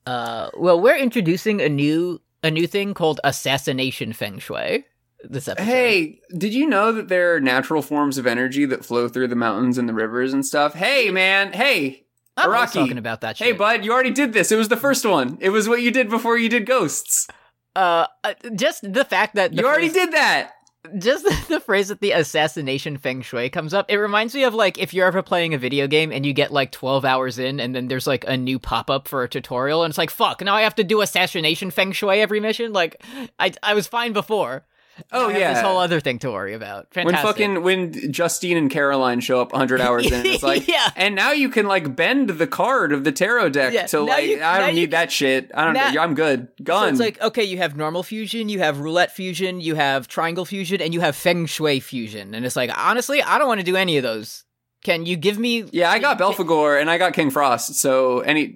[0.06, 4.86] Uh, well, we're introducing a new a new thing called assassination Feng Shui.
[5.24, 5.66] This episode.
[5.66, 9.36] Hey, did you know that there are natural forms of energy that flow through the
[9.36, 10.76] mountains and the rivers and stuff?
[10.76, 11.52] Hey, man.
[11.54, 12.06] Hey,
[12.38, 12.74] I'm Araki.
[12.74, 13.38] talking about that.
[13.38, 13.48] Shit.
[13.48, 14.52] Hey, bud, you already did this.
[14.52, 15.38] It was the first one.
[15.42, 17.28] It was what you did before you did ghosts.
[17.76, 20.52] Uh, uh, just the fact that the you already did that.
[20.98, 24.78] Just the phrase that the assassination feng shui comes up it reminds me of like
[24.78, 27.76] if you're ever playing a video game and you get like 12 hours in and
[27.76, 30.62] then there's like a new pop-up for a tutorial and it's like fuck now i
[30.62, 32.74] have to do assassination feng shui every mission?
[32.74, 33.04] Like
[33.40, 34.66] i i was fine before
[35.12, 35.54] Oh yeah.
[35.54, 39.52] this whole other thing to worry about when fucking when Justine and Caroline show up
[39.52, 40.90] 100 hours in, it's like, Yeah.
[40.96, 44.26] and now you can like bend the card of the tarot deck Yeah, to like,
[44.28, 45.52] you- I don't need that shit.
[45.54, 46.48] I don't now- I'm good.
[46.58, 46.90] so Gone.
[46.90, 50.82] it's like okay you have normal fusion you have roulette fusion you have triangle fusion
[50.82, 53.76] and you have feng shui fusion and it's like honestly i don't want to do
[53.76, 54.44] any of those
[54.84, 57.74] can you give me yeah, I got Belphegor and I got King Frost.
[57.76, 58.56] So any,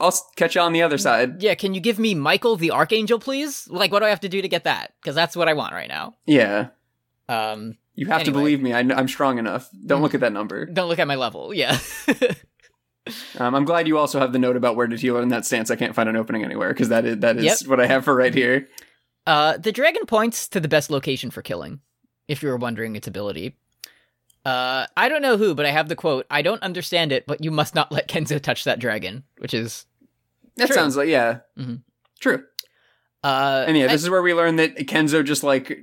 [0.00, 1.42] I'll catch you on the other side.
[1.42, 3.66] Yeah, can you give me Michael the Archangel, please?
[3.68, 4.94] Like, what do I have to do to get that?
[5.00, 6.16] Because that's what I want right now.
[6.26, 6.68] Yeah.
[7.28, 8.72] Um, You have to believe me.
[8.72, 9.68] I, am strong enough.
[9.86, 10.64] Don't look at that number.
[10.72, 11.52] don't look at my level.
[11.54, 11.78] Yeah.
[13.38, 15.70] Um, I'm glad you also have the note about where to heal in that stance.
[15.70, 17.70] I can't find an opening anywhere because that is that is Yep.
[17.70, 18.68] what I have for right here.
[19.26, 21.80] uh, the dragon points to the best location for killing,
[22.26, 23.56] if you were wondering its ability.
[24.44, 26.26] Uh, I don't know who, but I have the quote.
[26.30, 29.86] I don't understand it, but you must not let Kenzo touch that dragon, which is
[30.58, 30.74] That True.
[30.76, 31.82] sounds like yeah, Mhm.
[32.20, 32.44] true.
[33.24, 35.78] uh, And yeah, I- this is where we learn that Kenzo just like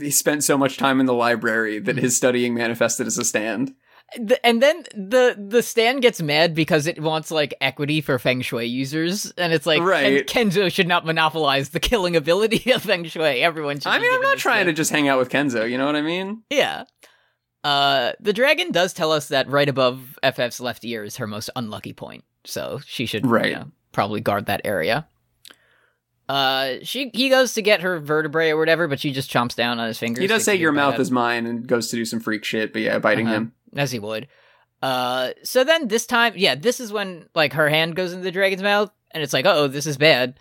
[0.00, 3.74] he spent so much time in the library that his studying manifested as a stand.
[4.18, 8.42] the, and then the the stand gets mad because it wants like equity for feng
[8.42, 10.26] shui users, and it's like Right.
[10.26, 13.42] Ken- Kenzo should not monopolize the killing ability of feng shui.
[13.42, 13.88] Everyone should.
[13.88, 15.68] I mean, I'm not trying to just hang out with Kenzo.
[15.70, 16.42] You know what I mean?
[16.50, 16.84] Yeah.
[17.64, 21.48] Uh, the dragon does tell us that right above FF's left ear is her most
[21.54, 23.46] unlucky point, so she should Right.
[23.50, 25.06] you know, probably guard that area.
[26.28, 29.78] Uh, she he goes to get her vertebrae or whatever, but she just chomps down
[29.78, 30.22] on his fingers.
[30.22, 32.80] He does say your mouth is mine and goes to do some freak shit, but
[32.82, 33.36] yeah, biting Uh-huh.
[33.36, 33.52] him.
[33.76, 34.28] as he would.
[34.80, 38.30] Uh, so then this time, yeah, this is when like her hand goes into the
[38.30, 40.38] dragon's mouth, and it's like, oh, this is bad.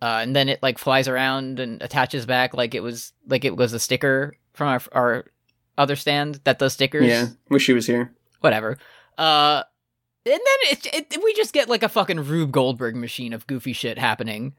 [0.00, 3.56] Uh, and then it like flies around and attaches back like it was like it
[3.56, 5.24] was a sticker from our our
[5.76, 7.06] other stand that does stickers.
[7.06, 8.12] Yeah, wish she was here.
[8.40, 8.78] whatever.
[9.18, 9.62] Uh,
[10.26, 13.72] and then it, it we just get like a fucking Rube Goldberg machine of goofy
[13.72, 14.54] shit happening.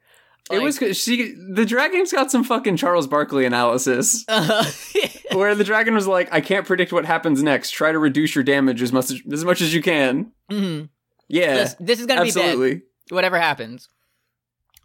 [0.50, 0.78] it was.
[0.98, 4.64] She the dragon's got some fucking Charles Barkley analysis Uh,
[5.34, 7.72] where the dragon was like, "I can't predict what happens next.
[7.72, 10.90] Try to reduce your damage as much as, as much as you can." mhm.
[11.30, 12.46] Yeah, this, this is gonna be bad.
[12.46, 12.84] absolutely.
[13.10, 13.90] whatever happens.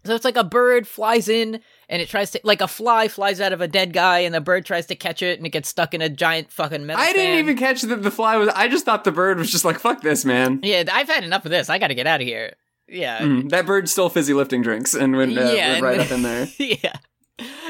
[0.05, 1.61] So it's like a bird flies in
[1.93, 4.41] and it tries to like a fly flies out of a dead guy and the
[4.41, 6.99] bird tries to catch it and it gets stuck in a giant fucking metal.
[7.03, 8.49] I didn't even catch that the fly was.
[8.49, 11.45] I just thought the bird was just like, "Fuck this, man." Yeah, I've had enough
[11.45, 11.69] of this.
[11.69, 12.55] I got to get out of here.
[12.87, 13.49] Yeah, Mhm.
[13.51, 16.47] That bird stole fizzy lifting drinks and went, uh, Yeah, went right up in there.
[16.57, 16.93] yeah.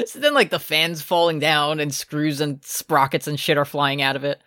[0.06, 4.02] So then, like the fans falling down and screws and sprockets and shit are flying
[4.02, 4.42] out of it.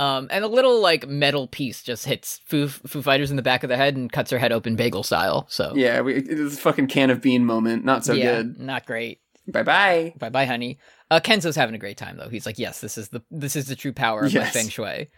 [0.00, 3.62] Um, and a little like metal piece just hits Foo Foo Fighters in the back
[3.62, 5.46] of the head and cuts her head open bagel style.
[5.50, 7.84] So Yeah, we, it was a fucking can of bean moment.
[7.84, 8.58] Not so yeah, good.
[8.58, 9.20] not great.
[9.46, 10.14] Bye bye.
[10.18, 10.78] Bye bye, honey.
[11.10, 12.28] Uh, Kenzo's having a great time though.
[12.28, 14.54] He's like, yes, this is the this is the true power of Yes.
[14.54, 15.10] my feng shui.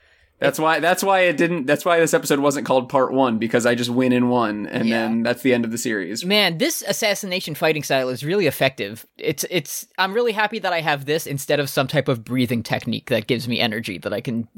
[0.43, 0.81] That's why.
[0.81, 1.67] That's why it didn't.
[1.67, 4.89] That's why this episode wasn't called part one because I just win in one, and
[4.89, 5.03] Yeah.
[5.03, 6.25] then that's the end of the series.
[6.25, 9.07] Man, this assassination fighting style is really effective.
[9.19, 9.87] It's it's.
[9.99, 13.27] I'm really happy that I have this instead of some type of breathing technique that
[13.27, 14.49] gives me energy that I can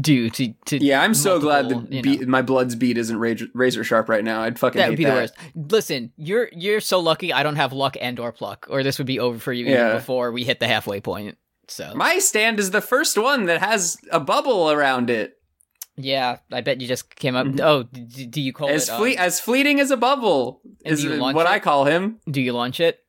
[0.00, 0.78] do to to.
[0.82, 4.24] Yeah, I'm so glad that you beat, my blood's beat isn't razor, razor sharp right
[4.24, 4.42] now.
[4.42, 5.10] I'd fucking That hate would be that.
[5.14, 5.34] the worst.
[5.72, 7.32] Listen, you're you're so lucky.
[7.32, 9.86] I don't have luck and or pluck, or this would be over for you Yeah.
[9.88, 11.36] even before we hit the halfway point.
[11.68, 15.34] So My stand is the first one that has a bubble around it.
[15.96, 17.46] yeah, I bet you just came up.
[17.46, 17.60] Mhm.
[17.60, 18.92] Oh, d- do you call As it?
[18.92, 21.50] um, as fleeting as a bubble And is do you launch what it?
[21.52, 22.20] I call him.
[22.30, 23.00] do you launch it?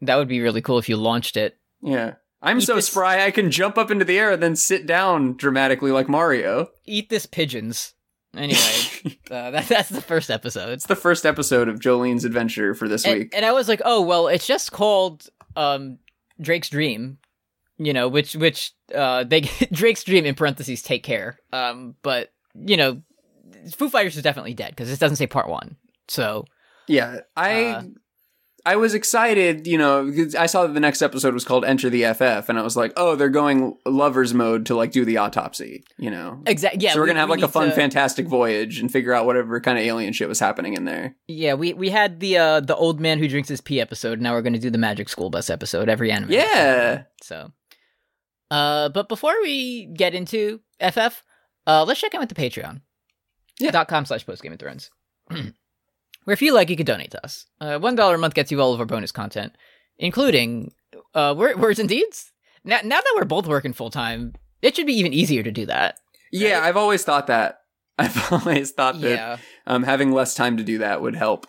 [0.00, 1.56] That would be really cool if you launched it.
[1.82, 2.14] Yeah.
[2.42, 4.86] I'm Eat so this- spry I can jump up into the air and then sit
[4.86, 6.68] down dramatically like Mario.
[6.86, 7.92] Eat this pigeons.
[8.36, 8.58] Anyway,
[9.30, 10.68] uh, that, that's the first episode.
[10.70, 13.34] It's the first episode of Jolyne's adventure for this And, week.
[13.34, 15.98] and I was like, oh well, it's just called um,
[16.40, 17.16] Drake's Dream,
[17.78, 19.40] you know, which which uh, they
[19.72, 21.38] Drake's Dream in parentheses take care.
[21.52, 23.02] Um, but you know,
[23.74, 25.76] Foo Fighters is definitely dead because it doesn't say part one.
[26.08, 26.44] So
[26.86, 27.82] Yeah, I Uh,
[28.66, 32.02] I was excited, you know, I saw that the next episode was called Enter the
[32.12, 35.84] FF, and I was like, oh, they're going lovers mode to like do the autopsy,
[35.98, 36.42] you know.
[36.46, 36.92] exactly, yeah.
[36.92, 39.78] so we're gonna have like a fun, to- fantastic voyage and figure out whatever kind
[39.78, 41.14] of alien shit was happening in there.
[41.28, 44.20] Yeah, we we had the uh the old man who drinks his pee episode.
[44.20, 46.32] Now we're gonna do the Magic School Bus episode every anime.
[46.32, 47.52] Yeah, So,
[48.50, 51.22] uh, but before we get into FF,
[51.66, 52.80] uh, let's check in with the Patreon.
[53.58, 53.70] Yeah.
[53.70, 54.90] Dot com slash post Game of Thrones.
[55.30, 57.46] Where if you like, you could donate to us.
[57.60, 59.56] Uh, One dollar a month gets you all of our bonus content,
[59.98, 60.72] including
[61.14, 62.32] uh wor- words and deeds.
[62.64, 65.66] Now, now that we're both working full time, it should be even easier to do
[65.66, 65.98] that.
[66.32, 66.60] yeah.
[66.62, 67.60] I've always thought that.
[67.98, 69.36] I've always thought that Yeah.
[69.66, 71.46] um, having less time to do that would help.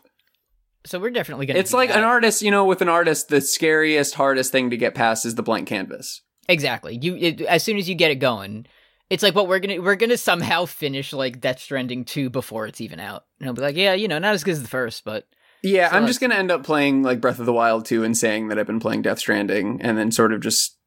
[0.86, 1.60] So we're definitely gonna.
[1.60, 1.98] It's like that.
[1.98, 5.36] an artist, you know, with an artist, the scariest, hardest thing to get past is
[5.36, 6.22] the blank canvas.
[6.50, 6.98] Exactly.
[7.02, 8.66] You it, as soon as you get it going,
[9.10, 12.82] it's like what we're gonna we're gonna somehow finish like Death Stranding two before it's
[12.82, 13.26] even out.
[13.40, 15.28] And I'll be like, yeah, you know, not as good as the first, but
[15.64, 18.48] Yeah, I'm just gonna end up playing like Breath of the Wild 2 and saying
[18.48, 20.78] that I've been playing Death Stranding, and then sort of just,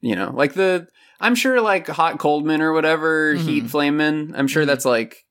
[0.00, 0.88] you know, like the
[1.20, 3.40] I'm sure like Hot Coldman or whatever, Mhm.
[3.40, 4.32] Heat Flameman.
[4.36, 4.66] I'm sure Mhm.
[4.66, 5.24] that's like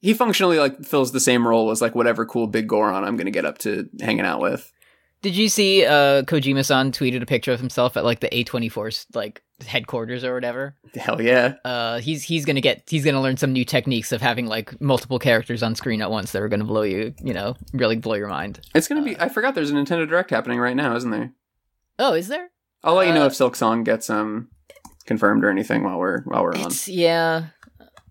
[0.00, 3.30] he functionally like fills the same role as like whatever cool big Goron I'm gonna
[3.30, 4.70] get up to hanging out with.
[5.22, 9.42] Did you see uh Kojima-san tweeted a picture of himself at like the A24's like
[9.66, 10.76] headquarters or whatever?
[10.94, 14.46] Hell yeah, Uh, he's he's gonna get he's gonna learn some new techniques of having
[14.46, 17.96] like multiple characters on screen at once that are gonna blow you, you know, really
[17.96, 18.60] blow your mind.
[18.74, 19.18] it's gonna be.
[19.18, 21.32] I forgot there's a Nintendo Direct happening right now, isn't there?
[21.98, 22.50] Oh, is there?
[22.84, 24.48] I'll let you know Uh, if Silksong gets um
[25.06, 26.70] confirmed or anything while we're while we're on.
[26.86, 27.46] Yeah.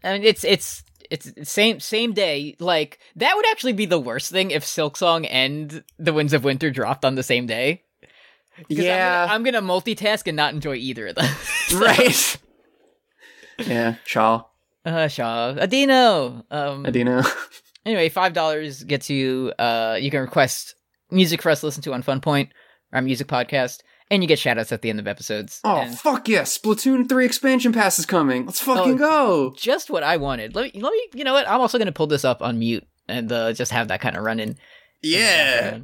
[0.03, 2.55] I mean, it's it's it's same same day.
[2.59, 6.69] Like that would actually be the worst thing if Silksong and The Winds of Winter
[6.71, 7.83] dropped on the same day.
[8.57, 11.25] 'Cause Yeah, I'm gonna, I'm gonna multitask and not enjoy either of them.
[11.67, 12.37] So, right.
[13.59, 14.43] yeah, Shaw,
[14.85, 16.43] Uh, Shaw, Adino.
[16.51, 16.85] Um.
[16.85, 17.23] Adina.
[17.85, 19.53] Anyway, five dollars gets you.
[19.59, 20.73] Uh, you can request
[21.11, 22.49] music for us to listen to on Fun Point,
[22.91, 25.59] our music podcast, and you get shoutouts at the end of episodes.
[25.63, 26.57] Oh and fuck yes!
[26.57, 28.45] Splatoon three expansion pass is coming.
[28.45, 29.53] Let's fucking go.
[29.57, 30.55] just what I wanted.
[30.55, 31.07] Let me, let me.
[31.13, 31.47] You know what?
[31.47, 34.23] I'm also gonna pull this up on mute and uh, just have that kind of
[34.23, 34.57] run in.
[35.01, 35.79] Yeah.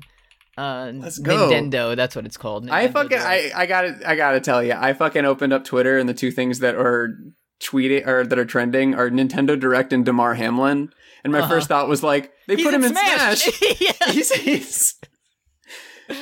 [0.58, 1.50] Uh, Let's go.
[1.50, 2.70] Nintendo, that's what it's called.
[2.70, 6.08] I fucking I I gotta I gotta tell you I fucking opened up Twitter and
[6.10, 7.18] the two things that are
[7.62, 10.92] tweeting or that are trending are Nintendo Direct and Damar Hamlin
[11.24, 11.48] and my Uh-huh.
[11.50, 13.44] first thought was like they He's put him in Smash.
[13.44, 13.82] Smash.
[13.82, 13.92] yeah.
[14.12, 14.96] he's,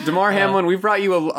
[0.06, 1.32] Damar Uh, Hamlin, we've brought you a, a,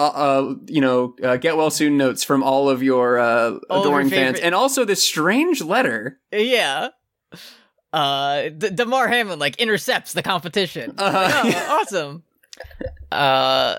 [0.51, 4.09] a you know uh, get well soon notes from all of your uh, All adoring
[4.09, 6.19] your fans, and also this strange letter.
[6.33, 6.89] Yeah.
[7.93, 10.95] Uh, D- Damar Hamlin like intercepts the competition.
[10.97, 11.43] Uh-huh.
[11.45, 12.23] Oh, awesome.
[13.11, 13.77] Uh,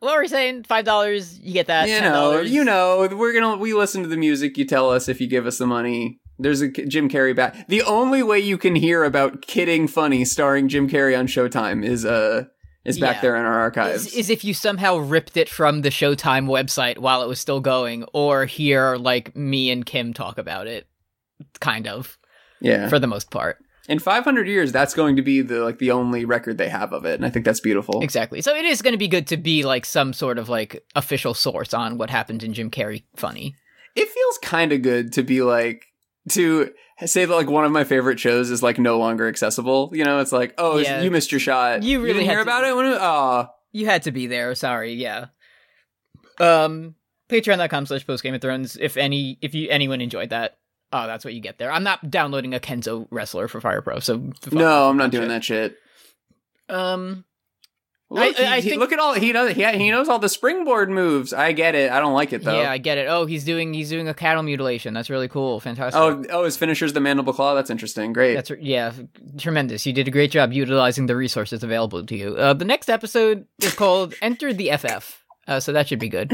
[0.00, 0.62] what were we saying?
[0.64, 1.88] Five dollars, you get that.
[1.88, 2.48] you know, $10.
[2.50, 4.56] you know, we're gonna we listen to the music.
[4.56, 6.20] You tell us if you give us the money.
[6.38, 7.66] There's a Jim Carrey back.
[7.66, 12.04] The only way you can hear about Kidding Funny starring Jim Carrey on Showtime is
[12.04, 12.44] uh
[12.88, 13.20] is back Yeah.
[13.22, 14.06] there in our archives.
[14.06, 17.60] Is, is if you somehow ripped it from the Showtime website while it was still
[17.60, 20.86] going, or hear like me and Kim talk about it,
[21.60, 22.18] kind of
[22.60, 22.88] yeah.
[22.88, 23.58] for the most part.
[23.88, 27.06] In 500 years, that's going to be the like the only record they have of
[27.06, 28.02] it, and I think that's beautiful.
[28.02, 28.42] Exactly.
[28.42, 31.32] So it is going to be good to be like some sort of like official
[31.32, 33.54] source on what happened in Jim Carrey funny.
[33.96, 35.86] It feels kind of good to be like
[36.30, 36.70] to
[37.06, 39.90] say that like one of my favorite shows is like no longer accessible.
[39.92, 41.02] You know, it's like oh Yeah.
[41.02, 41.82] you missed your shot.
[41.82, 42.98] You really didn't hear to- about it when it.
[43.00, 44.54] Oh, You had to be there.
[44.54, 44.94] Sorry.
[44.94, 45.26] Yeah.
[46.40, 46.94] Um,
[47.28, 48.76] Patreon.com slash post Game of Thrones.
[48.80, 50.58] If any, if you anyone enjoyed that,
[50.92, 51.70] oh, that's what you get there.
[51.70, 55.28] I'm not downloading a Kenzo wrestler for Fire Pro, so no, I'm not doing shit.
[55.28, 55.76] that shit.
[56.70, 57.24] Um,
[58.10, 59.52] Look, I- I he- think- look at all he knows.
[59.54, 61.34] He, he knows all the springboard moves.
[61.34, 61.90] I get it.
[61.90, 62.58] I don't like it though.
[62.58, 63.06] yeah, I get it.
[63.06, 64.94] Oh, he's doing he's doing a cattle mutilation.
[64.94, 65.60] That's really cool.
[65.60, 66.00] Fantastic.
[66.00, 67.54] oh, oh, his finisher's the mandible claw.
[67.54, 68.14] That's interesting.
[68.14, 68.34] Great.
[68.34, 68.92] That's yeah,
[69.36, 69.84] tremendous.
[69.84, 72.34] You did a great job utilizing the resources available to you.
[72.34, 76.32] Uh, the next episode is called "Enter the FF," uh, so that should be good.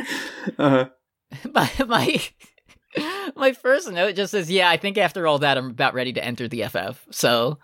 [0.59, 0.89] uh-huh.
[1.53, 2.23] my my
[3.35, 6.25] my first note just says, "Yeah, I think after all that, I'm about ready to
[6.25, 7.59] enter the FF." So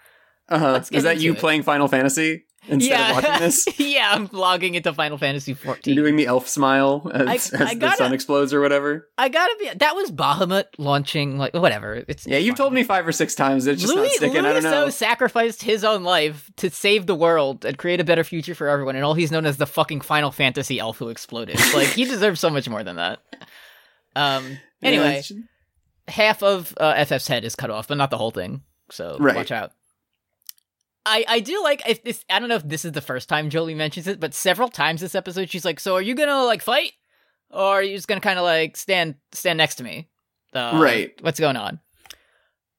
[0.48, 0.82] Uh-huh.
[0.90, 1.38] Is that you it.
[1.38, 3.68] playing Final Fantasy instead yeah, of watching this?
[3.78, 5.94] yeah, I'm logging into Final Fantasy 14.
[5.94, 9.08] You're doing the elf smile as, I- as I the gotta- sun explodes or whatever.
[9.18, 9.70] I gotta be.
[9.76, 12.02] That was Bahamut launching like whatever.
[12.08, 13.66] It's Yeah, you've told me five or six times.
[13.66, 14.44] It's just Louis, not sticking.
[14.44, 14.70] I don't know.
[14.86, 18.68] so sacrificed his own life to save the world and create a better future for
[18.68, 21.56] everyone, and all he's known as the fucking Final Fantasy elf who exploded.
[21.74, 23.18] like he deserves so much more than that.
[24.16, 24.58] Um.
[24.82, 25.32] Anyway, it's-
[26.08, 28.62] half of uh, FF's head is cut off, but not the whole thing.
[28.90, 29.36] So Right.
[29.36, 29.70] watch out.
[31.06, 32.24] I I do like if this.
[32.28, 35.00] I don't know if this is the first time Jolie mentions it, but several times
[35.00, 36.92] this episode, she's like, "So are you gonna like fight,
[37.50, 40.08] or are you just gonna kind of like stand stand next to me?"
[40.52, 41.12] Uh, Right.
[41.22, 41.80] What's going on?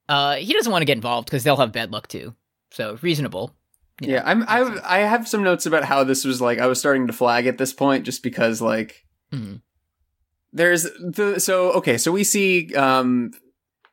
[0.10, 2.36] Uh, he doesn't want to get involved because they'll have bad luck too.
[2.72, 3.56] So reasonable.
[4.02, 4.40] you know, yeah, I'm.
[4.40, 4.80] makes I sense.
[4.84, 6.60] I have some notes about how this was like.
[6.60, 9.62] I was starting to flag at this point just because like Mhm.
[10.54, 13.32] there's the so okay so we see um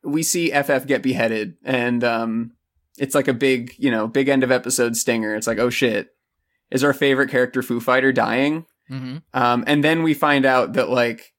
[0.02, 2.52] we see ff get beheaded and um
[3.00, 5.34] it's like a big you know big end of episode stinger.
[5.34, 6.08] It's like oh shit.
[6.70, 8.66] Is our favorite character foo fighter dying?
[8.90, 9.22] Mhm.
[9.34, 11.34] um and then we find out that like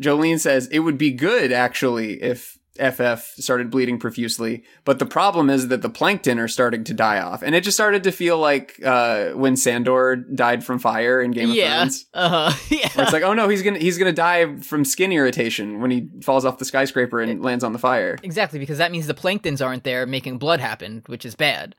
[0.00, 5.50] jolyne says it would be good actually if ff started bleeding profusely but the problem
[5.50, 8.38] is that the plankton are starting to die off and it just started to feel
[8.38, 11.76] like uh when sandor died from fire in game of yeah.
[11.80, 12.58] thrones Uh huh.
[12.70, 12.88] Yeah.
[12.94, 16.08] where it's like, oh no, he's gonna he's gonna die from skin irritation when he
[16.22, 18.16] falls off the skyscraper and lands on the fire.
[18.22, 21.74] exactly because that means the planktons aren't there making blood happen, which is bad.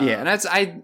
[0.00, 0.82] yeah, Uh, and that's I.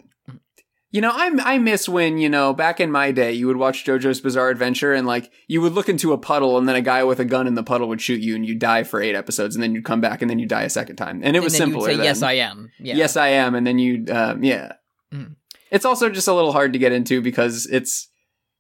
[0.93, 3.85] You know, I I miss when you know back in my day, you would watch
[3.85, 7.03] JoJo's Bizarre Adventure, and like you would look into a puddle, and then a guy
[7.03, 9.57] with a gun in the puddle would shoot you, and you'd die for eight episodes,
[9.57, 11.59] and then you'd come back, and then you'd die a second time, and it was
[11.59, 11.95] and you simpler.
[11.97, 12.03] say.
[12.05, 12.97] "Yes, I am." Yeah.
[12.97, 14.73] Yes, I am, and then you, um, yeah.
[15.13, 15.37] Mhm.
[15.71, 18.09] It's also just a little hard to get into because it's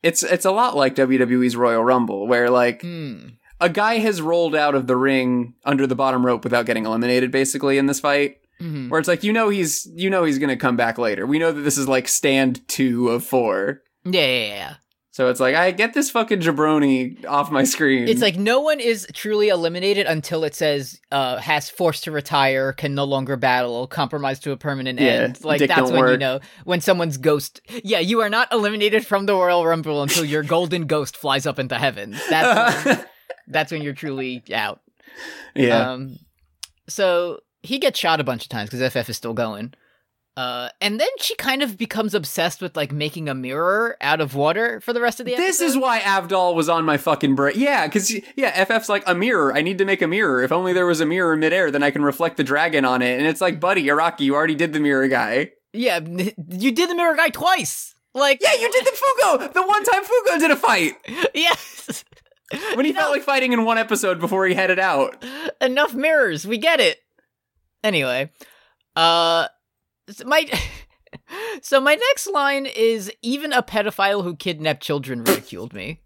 [0.03, 3.19] it's it's a lot like WWE's Royal Rumble, where like Hmm.
[3.61, 7.31] a guy has rolled out of the ring under the bottom rope without getting eliminated
[7.31, 8.89] basically in this fight Mhm.
[8.91, 11.51] where it's like you know he's you know he's gonna come back later we know
[11.53, 14.75] that this is like stand two of four Yeah, yeah, yeah.
[15.11, 18.79] so it's like i get this fucking jabroni off my screen It's like no one
[18.81, 23.87] is truly eliminated until it says uh has forced to retire, can no longer battle,
[23.87, 25.45] compromised to a permanent Yeah, end.
[25.45, 27.61] Like that's when you know when someone's ghost.
[27.85, 31.59] Yeah, you are not eliminated from the Royal Rumble until your golden ghost flies up
[31.59, 32.17] into heaven.
[32.31, 33.05] That's when,
[33.49, 34.81] that's when you're truly out.
[35.55, 36.17] yeah Um,
[36.89, 39.75] so he gets shot a bunch of times because FF is still going.
[40.35, 44.35] Uh, and then she kind of becomes obsessed with like making a mirror out of
[44.35, 45.47] water for the rest of the episode.
[45.47, 47.53] this is why Avdol was on my fucking brain.
[47.59, 49.55] Yeah, because yeah, FF's like a mirror.
[49.55, 50.43] I need to make a mirror.
[50.43, 53.03] If only there was a mirror in midair, then I can reflect the dragon on
[53.03, 53.19] it.
[53.19, 55.51] And it's like, buddy, Araki, you already did the mirror guy.
[55.75, 57.95] yeah, you did the mirror guy twice.
[58.15, 59.53] Like, Yeah, you did the Fugo.
[59.53, 60.95] The one time Fugo did a fight
[61.35, 62.05] yes.
[62.75, 65.23] when he You felt know- like fighting in one episode before he headed out.
[65.61, 66.47] enough mirrors.
[66.47, 67.01] We get it.
[67.85, 68.31] Anyway,
[68.97, 69.49] uh,
[70.25, 70.51] my
[71.63, 76.01] so my next line is even a pedophile who kidnapped children ridiculed me.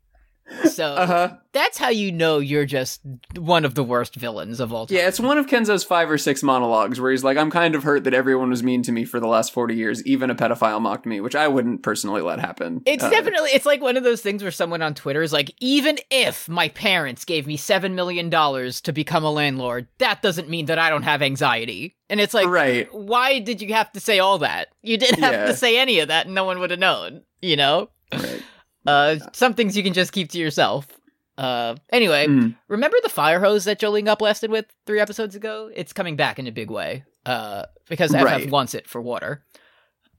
[0.71, 1.37] So Uh huh.
[1.53, 3.01] that's how you know you're just
[3.37, 4.97] one of the worst villains of all time.
[4.97, 7.83] Yeah, it's one of Kenzo's five or six monologues where he's like, "I'm kind of
[7.83, 10.05] hurt that everyone was mean to me for the last forty years.
[10.07, 13.67] Even a pedophile mocked me, which I wouldn't personally let happen." It's Uh, definitely it's
[13.67, 17.25] like one of those things where someone on Twitter is like, even if my parents
[17.25, 21.03] gave me seven million dollars to become a landlord, that doesn't mean that I don't
[21.03, 21.97] have anxiety.
[22.09, 22.89] And it's like, right.
[22.95, 24.69] why did you have to say all that?
[24.83, 25.47] You didn't have Yeah.
[25.47, 27.23] to say any of that, and no one would have known.
[27.43, 28.43] You know, Right.
[28.87, 30.87] Uh, some things you can just keep to yourself.
[31.39, 32.57] Uh, anyway, Mm.
[32.69, 35.71] remember the fire hose that Jolyne got blasted with three episodes ago?
[35.75, 37.05] It's coming back in a big way.
[37.27, 38.51] Uh, because FF Right.
[38.51, 39.45] wants it for water.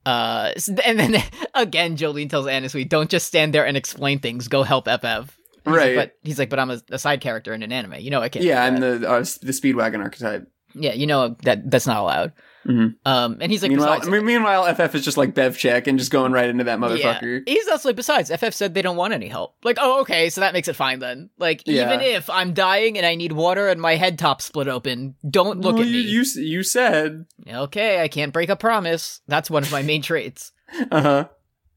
[0.06, 0.52] Uh,
[0.86, 1.16] and then
[1.54, 4.48] again, Jolyne tells Anasui, "Don't just stand there and explain things.
[4.48, 5.96] Go help FF." He's like, Right.
[5.96, 7.96] but he's like, "But I'm a, a side character in an anime.
[8.00, 10.48] You know, I can't." Yeah, that." the uh, the Speedwagon archetype.
[10.76, 12.34] yeah, you know that that's not allowed.
[12.68, 12.96] Mhm.
[13.06, 15.88] Um, and he's like, meanwhile, besides, I mean, meanwhile, FF is just like bev check
[15.88, 17.44] and just going right into that motherfucker.
[17.48, 17.54] Yeah.
[17.54, 19.56] He's also like, besides, FF said they don't want any help.
[19.64, 21.30] Like, oh, okay, so that makes it fine then.
[21.38, 21.86] Like, Yeah.
[21.88, 25.62] even if I'm dying and I need water and my head top split open, don't
[25.62, 26.10] look Well, at you, me.
[26.12, 27.26] You you said.
[27.50, 29.22] Okay, I can't break a promise.
[29.28, 30.52] That's one of my main traits.
[30.92, 31.28] Uh huh.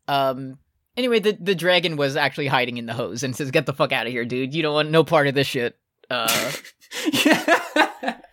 [0.09, 0.59] Um.
[0.97, 3.93] Anyway, the the dragon was actually hiding in the hose and says, "Get the fuck
[3.93, 4.53] out of here, dude.
[4.55, 5.77] You don't want no part of this shit."
[6.11, 6.51] Uh.
[7.25, 8.17] yeah.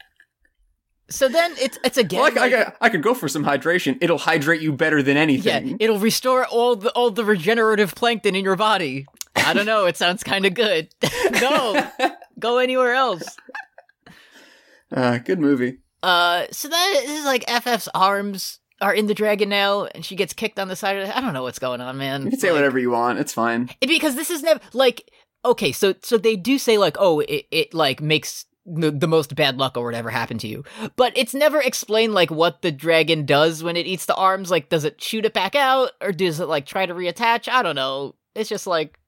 [1.09, 2.21] so then it's it's again.
[2.21, 3.97] Well, I, like- I, I, could go for some hydration.
[4.01, 5.67] It'll hydrate you better than anything.
[5.69, 9.05] yeah, it'll restore all the all the regenerative plankton in your body.
[9.35, 9.85] I don't know.
[9.85, 10.89] It sounds kind of good.
[11.41, 11.89] no,
[12.39, 13.23] go anywhere else.
[14.91, 15.79] uh, good movie.
[16.03, 20.33] Uh, so that is like FF's arms are in the dragon now, and she gets
[20.33, 21.17] kicked on the side of the.
[21.17, 22.23] I don't know what's going on, man.
[22.23, 23.19] You can say Like- whatever you want.
[23.19, 23.69] It's fine.
[23.81, 25.09] It- because this is never like
[25.45, 29.33] okay so so they do say like oh it, it like makes the, the most
[29.35, 30.63] bad luck or whatever happened to you
[30.97, 34.67] but it's never explained like what the dragon does when it eats the arms like
[34.69, 37.75] does it shoot it back out or does it like try to reattach i don't
[37.75, 38.99] know it's just like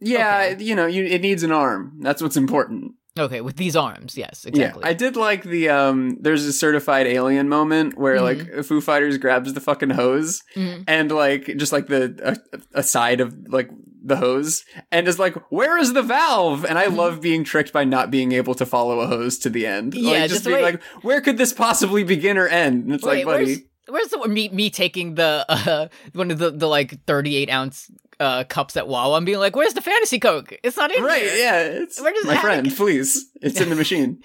[0.00, 0.64] Yeah, Okay.
[0.64, 1.96] you know, you, it needs an arm.
[2.00, 2.92] That's what's important.
[3.18, 6.16] Okay with these arms yes exactly Yeah, I did like the um.
[6.20, 8.54] There's a certified alien moment where Mm-hmm.
[8.56, 10.84] like Foo Fighters grabs the fucking hose Mhm.
[10.88, 12.36] and like just like the
[12.74, 13.70] a, a side of like
[14.06, 16.64] the hose and is like, where is the valve?
[16.64, 16.96] And I Mhm.
[16.96, 19.94] love being tricked by not being able to follow a hose to the end.
[19.94, 20.62] Yeah, like, just just being wait.
[20.62, 22.84] like, where could this possibly begin or end?
[22.84, 26.50] And it's Wait, like, buddy, where's, the me me taking the uh one of the
[26.50, 27.90] the like 38 ounce
[28.20, 31.22] uh cups at Wawa and being like where's the fantasy coke it's not in right?
[31.22, 31.34] here.
[31.36, 32.74] Yeah, it's Where does my friend.
[32.74, 34.22] Please, it's in the machine.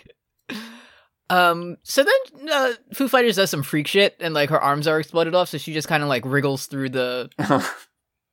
[1.32, 1.78] Um.
[1.84, 5.36] So then, uh, Foo Fighters does some freak shit, and like her arms are exploded
[5.36, 7.30] off, so she just kind of like wriggles through the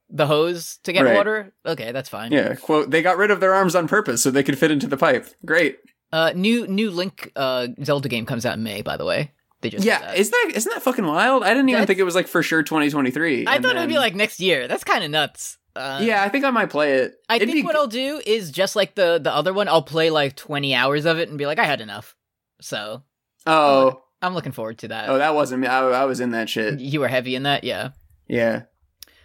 [0.09, 1.14] the hose to get Right.
[1.14, 1.52] water.
[1.66, 2.32] Okay, that's fine.
[2.32, 2.90] yeah, quote.
[2.90, 5.26] They got rid of their arms on purpose so they could fit into the pipe.
[5.44, 5.76] Great.
[6.11, 8.80] Uh, new new Link uh Zelda game comes out in May.
[8.80, 9.32] By the way,
[9.66, 11.42] they just Yeah, is that isn't that fucking wild?
[11.42, 13.46] I didn't even That's- think it was like for sure 2023.
[13.46, 14.68] I thought it would be like next year.
[14.68, 15.58] That's kind of nuts.
[15.74, 17.14] Uh, yeah, I think I might play it.
[17.28, 19.68] I It'd think be what I'll do is just like the the other one.
[19.68, 22.14] I'll play like twenty hours of it and be like, I had enough.
[22.62, 23.02] So
[23.46, 25.08] Oh, I'm looking forward to that.
[25.10, 25.66] oh, that wasn't me.
[25.68, 26.80] I, I was in that shit.
[26.80, 27.90] you were heavy in that, yeah,
[28.26, 28.62] Yeah,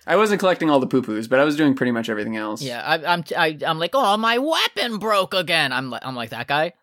[0.05, 2.61] I wasn't collecting all the poo poos, but I was doing pretty much everything else.
[2.61, 2.81] yeah.
[2.83, 5.71] I, I'm I, I'm like, oh, my weapon broke again.
[5.71, 6.73] I'm like I'm like that guy.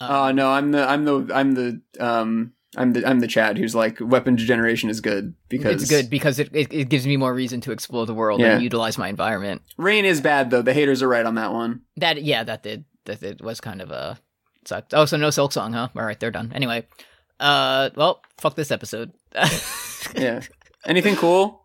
[0.00, 3.56] Um, Oh no, I'm the I'm the I'm the um I'm the I'm the Chad
[3.58, 7.16] who's like weapon degeneration is good because it's good because it, it, it gives me
[7.16, 8.54] more reason to explore the world Yeah.
[8.54, 9.62] and utilize my environment.
[9.78, 10.62] Rain is bad though.
[10.62, 11.80] The haters are right on that one.
[11.96, 14.18] That yeah, that did that it was kind of a
[14.66, 14.92] sucked.
[14.94, 15.88] Oh, so no Silksong, huh?
[15.96, 16.52] All right, they're done.
[16.54, 16.86] Anyway,
[17.40, 19.12] uh, well, fuck this episode.
[20.16, 20.40] Yeah.
[20.86, 21.62] Anything cool?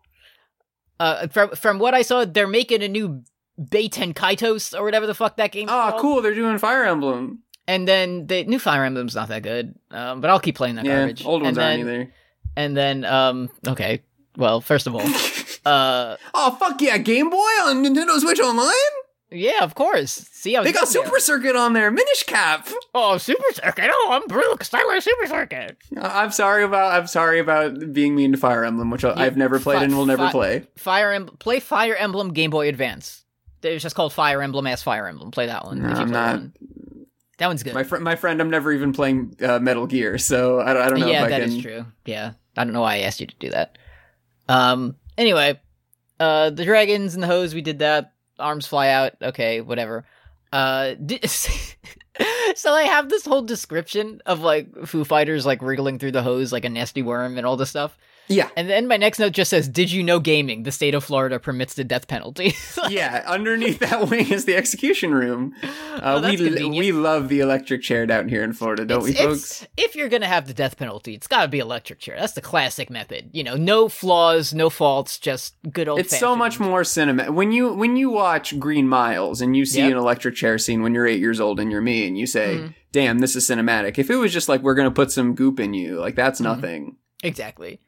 [0.98, 3.22] uh, from from what I saw, they're making a new
[3.60, 5.68] Baten Kaitos or whatever the fuck that game.
[5.70, 6.22] Oh, cool.
[6.22, 7.42] They're doing Fire Emblem.
[7.68, 10.84] And then the new Fire Emblem's not that good, um, but I'll keep playing that
[10.84, 11.24] yeah, garbage.
[11.24, 12.12] old ones and aren't then, either.
[12.56, 14.02] And then, um, okay,
[14.36, 15.00] well, first of all,
[15.64, 18.72] uh, oh fuck yeah, Game Boy on Nintendo Switch Online.
[19.30, 20.28] yeah, of course.
[20.32, 21.90] See how They got Super Circuit on there.
[21.92, 22.68] Minish Cap.
[22.94, 23.88] Oh, Super Circuit!
[23.90, 24.74] Oh, I'm Brooks.
[24.74, 25.76] I like Super Circuit.
[26.00, 29.60] I'm sorry about I'm sorry about being mean to Fire Emblem, which I- I've never
[29.60, 30.66] played fi- and will never fi- play.
[30.76, 31.36] Fire Emblem.
[31.38, 33.24] Play Fire Emblem Game Boy Advance.
[33.62, 35.30] It's just called Fire Emblem as Fire Emblem.
[35.30, 35.80] Play that one.
[35.80, 36.32] No, if you I'm not.
[36.34, 36.52] One.
[37.38, 37.74] That one's good.
[37.74, 40.88] My friend, my friend, I'm never even playing uh, Metal Gear, so I don't, I
[40.88, 41.48] don't know yeah, if I that can.
[41.48, 41.86] is true.
[42.04, 43.78] Yeah, I don't know why I asked you to do that.
[44.48, 44.96] Um.
[45.16, 45.60] Anyway,
[46.20, 47.54] uh, the dragons and the hose.
[47.54, 48.12] We did that.
[48.38, 49.14] Arms fly out.
[49.22, 50.04] Okay, whatever.
[50.52, 50.94] Uh.
[51.04, 51.20] di-
[52.54, 56.52] so I have this whole description of like Foo Fighters like wriggling through the hose
[56.52, 57.96] like a nasty worm and all this stuff.
[58.28, 58.48] Yeah.
[58.56, 60.62] And then my next note just says, "Did you know gaming?
[60.62, 62.54] The state of Florida permits the death penalty."
[62.88, 65.54] yeah, underneath that wing is the execution room.
[65.62, 66.76] Uh, Oh, we convenient.
[66.76, 69.66] we love the electric chair down here in Florida, don't It's- we, it's- folks?
[69.76, 72.16] If you're gonna have the death penalty, it's gotta be electric chair.
[72.18, 73.30] That's the classic method.
[73.32, 75.98] You know, no flaws, no faults, just good old.
[75.98, 77.30] It's so much more cinema.
[77.32, 79.92] When you when you watch Green Miles and you see Yep.
[79.92, 82.56] an electric chair scene when you're eight years old and you're me and you say,
[82.58, 82.74] Mhm.
[82.92, 85.74] "Damn, this is cinematic." If it was just like we're gonna put some goop in
[85.74, 86.44] you, like that's Mhm.
[86.44, 86.96] nothing.
[87.22, 87.80] Exactly.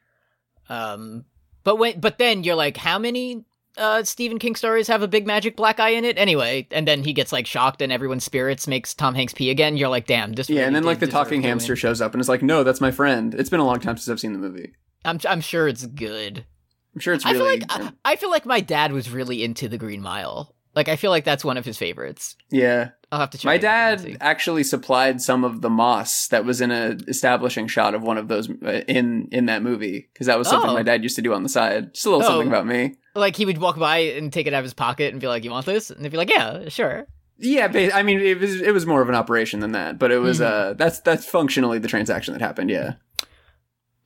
[0.69, 1.25] Um,
[1.63, 3.43] but when but then you're like, how many
[3.77, 6.17] uh Stephen King stories have a big magic black eye in it?
[6.17, 9.77] Anyway, and then he gets like shocked and everyone's spirits makes Tom Hanks pee again.
[9.77, 10.49] You're like, damn, this.
[10.49, 11.77] Yeah, really and then like the talking hamster win.
[11.77, 14.09] shows up and it's like, "No, that's my friend." It's been a long time since
[14.09, 14.73] I've seen the movie.
[15.03, 16.45] I'm I'm sure it's good.
[16.93, 19.43] I'm sure it's I feel really like I, I feel like my dad was really
[19.43, 20.54] into the Green Mile.
[20.75, 22.35] Like I feel like that's one of his favorites.
[22.51, 22.89] yeah.
[23.11, 23.45] I'll have to check.
[23.45, 26.97] My it out and dad actually supplied some of the moss that was in a
[27.07, 30.69] establishing shot of one of those uh, in in that movie because that was something
[30.69, 30.73] Oh.
[30.73, 31.93] my dad used to do on the side.
[31.93, 32.27] Just a little Oh.
[32.27, 32.95] something about me.
[33.15, 35.45] like he would walk by and take it out of his pocket and be like,
[35.45, 37.07] "You want this?" And they'd be like, "Yeah, sure."
[37.37, 40.17] Yeah, I mean it was it was more of an operation than that, but it
[40.19, 40.45] was Mhm.
[40.51, 42.69] uh that's that's functionally the transaction that happened.
[42.69, 42.93] Yeah.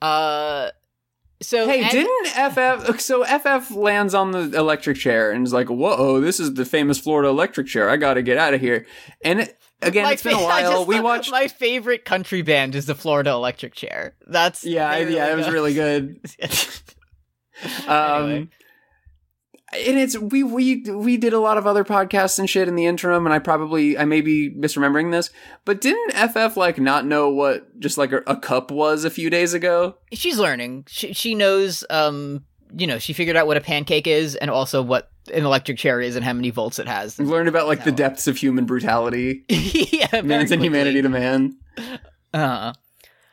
[0.02, 0.70] Uh,
[1.42, 5.68] so Hey, and- didn't FF so FF lands on the electric chair and is like,
[5.70, 7.90] "Whoa, this is the famous Florida electric chair.
[7.90, 8.86] I got to get out of here."
[9.24, 10.72] And it, again, My it's been a while.
[10.72, 11.32] just We watched.
[11.32, 14.16] My favorite country band is the Florida Electric Chair.
[14.28, 16.20] That's yeah, yeah, it was really good.
[17.88, 18.48] Um, Anyway.
[19.74, 22.86] And it's we we we did a lot of other podcasts and shit in the
[22.86, 25.30] interim, and I probably I may be misremembering this,
[25.66, 29.30] but didn't FF like not know what just like a, a cup was a few
[29.30, 29.98] days ago?
[30.12, 30.86] She's learning.
[30.88, 31.84] She she knows.
[31.90, 32.46] Um,
[32.76, 36.02] you know, she figured out what a pancake is and also what an electric chair
[36.02, 37.18] is and how many volts it has.
[37.20, 41.58] Learned about like the depths of human brutality, yeah, man's inhumanity to man.
[42.34, 42.74] Uh,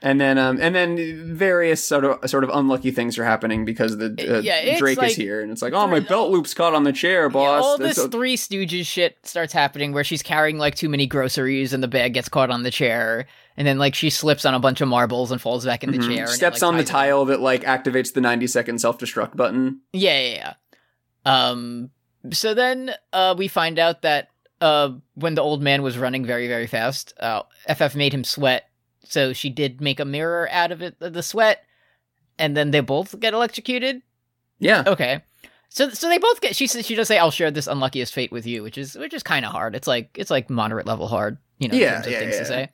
[0.02, 3.96] And then, um, and then various sort of sort of unlucky things are happening because
[3.96, 6.52] the uh, Yeah, it's Drake like- is here, and it's like, oh, my belt loop's
[6.52, 7.64] caught on the chair, boss.
[7.64, 11.06] all That's this so- Three Stooges shit starts happening where she's carrying like too many
[11.06, 13.26] groceries and the bag gets caught on the chair,
[13.56, 15.98] and then like she slips on a bunch of marbles and falls back in the
[15.98, 16.02] Mhm.
[16.14, 16.24] chair.
[16.24, 19.34] And it, steps like, on the tile that like activates the ninety second self destruct
[19.34, 19.80] button.
[19.94, 20.52] Yeah, yeah, yeah.
[21.24, 21.90] Um.
[22.32, 24.28] So then, uh, we find out that
[24.60, 28.68] uh, when the old man was running very, very fast, uh, FF made him sweat.
[29.08, 31.64] So she did make a mirror out of it, the sweat,
[32.38, 34.02] and then they both get electrocuted.
[34.58, 35.22] Yeah, Okay.
[35.68, 36.56] So, so they both get.
[36.56, 39.12] She says she does say, "I'll share this unluckiest fate with you," which is which
[39.12, 39.74] is kind of hard.
[39.74, 41.74] It's like it's like moderate level hard, you know.
[41.74, 42.38] in Yeah, of yeah, things yeah.
[42.38, 42.70] to say.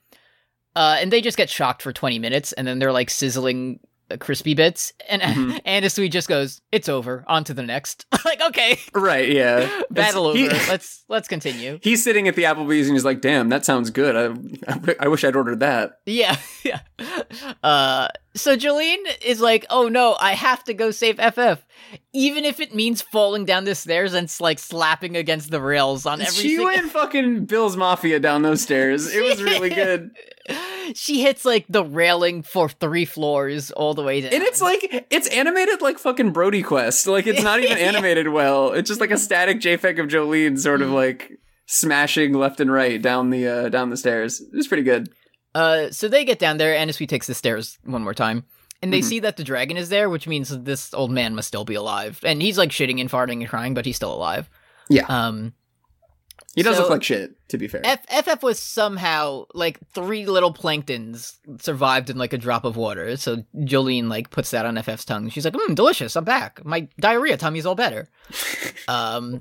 [0.77, 3.81] Uh, and they just get shocked for twenty minutes, and then they're like sizzling
[4.21, 5.63] crispy bits, and Mhm.
[5.65, 7.25] Anasui just goes, "It's over.
[7.29, 9.29] On to the next." like, okay, right.
[9.29, 10.39] Yeah, battle over.
[10.69, 11.79] Let's let's continue.
[11.83, 14.17] He's sitting at the Applebee's and he's like, "Damn, that sounds good.
[14.17, 16.81] I, I, I wish I'd ordered that." Yeah, yeah.
[17.63, 21.63] Uh, so Jolyne is like, "Oh no, I have to go save FF."
[22.15, 26.21] Even if it means falling down the stairs and like slapping against the rails on
[26.23, 29.13] every she went fucking Bill's Mafia down those stairs.
[29.15, 30.11] It was really good,
[30.95, 34.33] she hits like the railing for three floors all the way down.
[34.33, 37.07] and it's like it's animated like fucking Brodyquest.
[37.07, 37.85] Like it's not even Yeah.
[37.85, 38.73] animated well.
[38.73, 40.95] It's just like a static JPEG of Jolyne, sort of Mm.
[40.95, 41.33] like
[41.67, 44.41] smashing left and right down the uh, down the stairs.
[44.41, 45.11] It was pretty good.
[45.55, 48.45] Uh, so they get down there, and Anasui takes the stairs one more time,
[48.83, 49.05] and they Mhm.
[49.05, 52.19] see that the dragon is there, which means this old man must still be alive,
[52.25, 54.49] and he's like shitting and farting and crying, but he's still alive.
[54.89, 55.05] Yeah.
[55.09, 55.53] Um.
[56.55, 57.33] He does So- look like shit.
[57.49, 62.39] To be fair, F- FF was somehow like three little planktons survived in like a
[62.39, 63.17] drop of water.
[63.17, 65.31] So Jolyne like puts that on FF's tongue.
[65.31, 66.15] She's like, "Mmm, delicious.
[66.15, 66.63] I'm back.
[66.65, 68.09] My diarrhea tummy's all better."
[68.89, 69.41] um,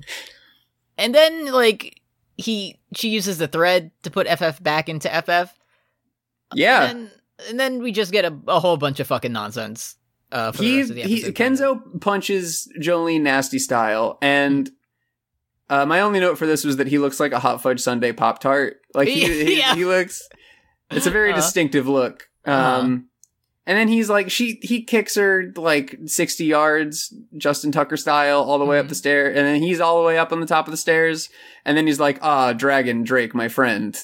[0.96, 2.00] and then like
[2.38, 5.52] he she uses the thread to put FF back into FF.
[6.54, 6.84] Yeah.
[6.84, 7.10] And then,
[7.48, 9.96] and then we just get a, a whole bunch of fucking nonsense.
[10.30, 11.22] Uh, for the he, rest of the he.
[11.32, 14.70] Kenzo punches Jolyne nasty style, and
[15.68, 18.12] uh, my only note for this was that he looks like a hot fudge sundae
[18.12, 18.76] pop tart.
[18.94, 19.26] Like he,
[19.56, 20.26] he, he looks.
[20.90, 21.40] It's a very Uh-huh.
[21.40, 22.28] distinctive look.
[22.46, 22.98] Um, Uh-huh.
[23.66, 28.58] And then he's like, she he kicks her like sixty yards, Justin Tucker style, all
[28.58, 28.90] the way up Mhm.
[28.90, 31.28] the stair, and then he's all the way up on the top of the stairs,
[31.64, 33.96] and then he's like, ah, dragon Drake, my friend,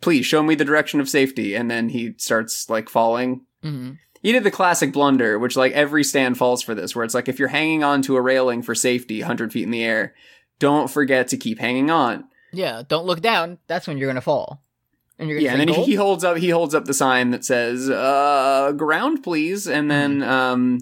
[0.00, 3.42] please show me the direction of safety, and then he starts like falling.
[3.64, 3.98] Mhm.
[4.22, 7.28] He did the classic blunder, which like every stand falls for this, where it's like
[7.28, 10.14] if you're hanging on to a railing for safety, 100 feet in the air,
[10.58, 12.24] don't forget to keep hanging on.
[12.52, 13.58] Yeah, don't look down.
[13.66, 14.62] That's when you're gonna fall.
[15.18, 17.44] And you're Yeah, and then he, he holds up he holds up the sign that
[17.44, 20.78] says uh ground please and then um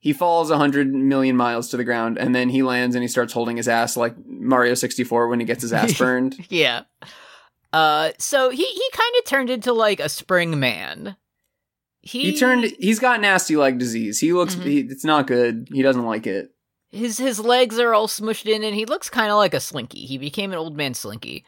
[0.00, 3.32] he falls 100 million miles to the ground and then he lands and he starts
[3.32, 6.36] holding his ass like Mario 64 when he gets his ass burned.
[6.50, 6.82] Yeah.
[7.72, 11.16] Uh, so he he kind of turned into like a spring man.
[12.02, 12.72] he, He turned.
[12.78, 14.20] He's got nasty leg disease.
[14.20, 14.54] He looks.
[14.54, 14.64] Mhm.
[14.64, 15.68] He, it's not good.
[15.72, 16.50] He doesn't like it.
[16.92, 20.06] his his legs are all smushed in and he looks kind of like a slinky.
[20.06, 21.44] He became an old man slinky.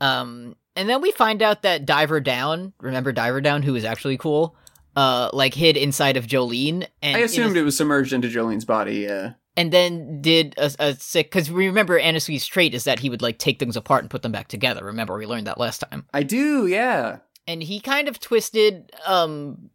[0.00, 4.16] Um and then we find out that Diver Down, remember Diver Down who was actually
[4.16, 4.56] cool,
[4.96, 8.28] uh like hid inside of Jolyne and I in a- assumed it was submerged into
[8.28, 9.00] Jolyne's body.
[9.00, 9.32] Yeah.
[9.56, 13.38] and then did a, a sick cuz remember Anasui's trait is that he would like
[13.38, 14.84] take things apart and put them back together.
[14.84, 16.06] Remember we learned that last time.
[16.14, 16.66] I do.
[16.66, 17.18] Yeah.
[17.46, 19.70] And he kind of twisted um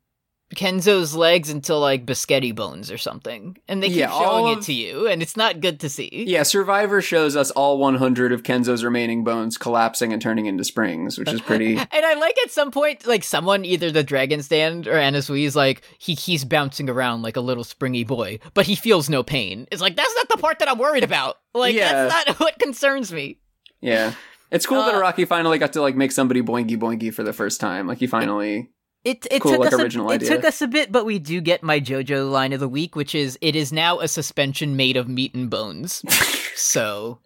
[0.56, 3.58] Kenzo's legs into like biscotti bones or something.
[3.68, 6.26] And they keep Yeah, showing it to you and it's not good to see.
[6.28, 6.44] Yeah.
[6.44, 11.32] Survivor shows us all 100 of Kenzo's remaining bones collapsing and turning into springs, which
[11.32, 11.78] is pretty.
[11.78, 15.56] And I like at some point, like someone, either the Dragon Stand or Anasui is
[15.56, 19.68] like, he he's bouncing around like a little springy boy, but he feels no pain.
[19.72, 21.38] It's like, that's not the part that I'm worried about.
[21.54, 22.06] Like, Yeah.
[22.08, 23.40] that's not what concerns me.
[23.82, 24.14] yeah.
[24.52, 27.34] It's cool that Uh, Rocky finally got to like make somebody boingy boingy for the
[27.34, 27.88] first time.
[27.88, 28.70] Like he finally.
[29.04, 30.16] It, it Cool, took like, us a, idea.
[30.32, 32.96] It took us a bit, but we do get my JoJo line of the week,
[32.96, 36.04] which is, it is now a suspension made of meat and bones.
[36.56, 37.20] so,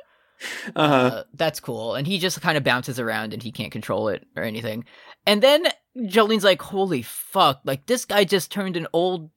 [0.75, 0.93] Uh huh.
[1.17, 1.93] Uh, that's cool.
[1.95, 4.85] And he just kind of bounces around and he can't control it or anything.
[5.27, 5.67] And then
[6.07, 9.29] Jolyne's like, holy fuck, like this guy just turned an old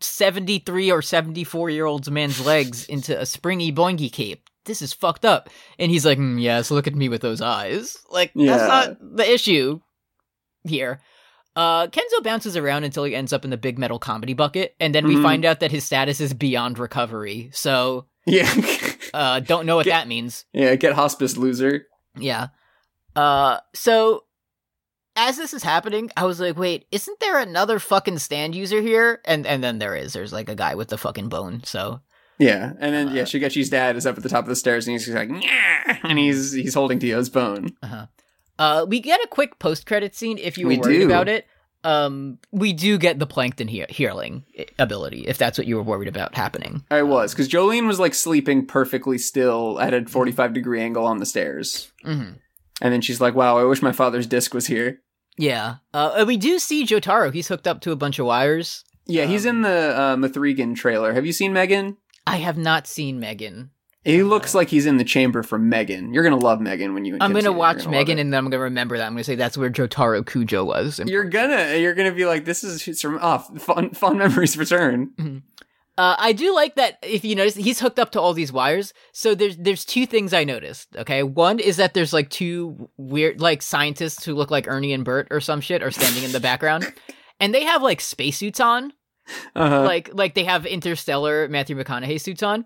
[0.00, 4.48] 73 or 74 year old man's legs into a springy boingy cape.
[4.64, 5.50] This is fucked up.
[5.78, 7.96] And he's like, mm, yes, look at me with those eyes.
[8.10, 8.56] Like, Yeah.
[8.56, 8.68] that's
[9.00, 9.80] not the issue
[10.64, 11.00] here.
[11.54, 14.94] Uh, Kenzo bounces around until he ends up in the big metal comedy bucket, and
[14.94, 15.22] then we Mhm.
[15.22, 17.50] find out that his status is beyond recovery.
[17.52, 18.50] So, yeah.
[19.14, 20.44] uh, don't know what Get- that means.
[20.52, 20.74] yeah.
[20.76, 21.86] Get hospice loser.
[22.18, 22.48] Yeah.
[23.14, 24.24] Uh so
[25.14, 29.20] as this is happening, I was like, wait, isn't there another fucking stand user here?
[29.26, 30.14] And and then there is.
[30.14, 31.62] There's like a guy with the fucking bone.
[31.64, 32.00] So
[32.38, 34.86] Yeah, and then Uh, yeah, Shigechi's dad is up at the top of the stairs,
[34.88, 37.76] and he's like, "Nyah!" and he's he's holding Dio's bone.
[37.82, 38.06] uh-huh.
[38.62, 41.06] Uh we get a quick post credit scene if you were We worried do.
[41.06, 41.46] about it.
[41.84, 44.44] Um we do get the plankton he- healing
[44.78, 46.84] ability, if that's what you were worried about happening.
[46.90, 51.18] I was because Jolyne was like sleeping perfectly still at a forty-five degree angle on
[51.18, 52.32] the stairs, hmm
[52.80, 55.00] and then she's like, "Wow, I wish my father's disc was here."
[55.38, 55.76] Yeah.
[55.94, 58.84] Uh and we do see Jotaro, he's hooked up to a bunch of wires.
[59.06, 61.12] Yeah, he's Um, in the uh, Mithrigan trailer.
[61.14, 61.96] Have you seen Megan?
[62.24, 63.70] I have not seen Megan.
[64.04, 66.12] He looks like he's in the chamber from Megan.
[66.12, 67.16] You're gonna love Megan when you.
[67.20, 69.06] I'm gonna watch gonna Megan and then I'm gonna remember that.
[69.06, 71.00] I'm gonna say that's where Jotaro Kujo was.
[71.06, 75.42] You're gonna you're gonna be like, "This is from off fun fun memories return."
[75.98, 76.96] Uh, I do like that.
[77.02, 78.94] If you notice, he's hooked up to all these wires.
[79.12, 80.88] So there's there's two things I noticed.
[80.96, 85.04] Okay, one is that there's like two weird like scientists who look like Ernie and
[85.04, 86.90] Bert or some shit are standing in the background,
[87.40, 88.94] and they have like spacesuits on,
[89.54, 89.82] Uh-huh.
[89.82, 92.64] like like they have interstellar Matthew McConaughey suits on,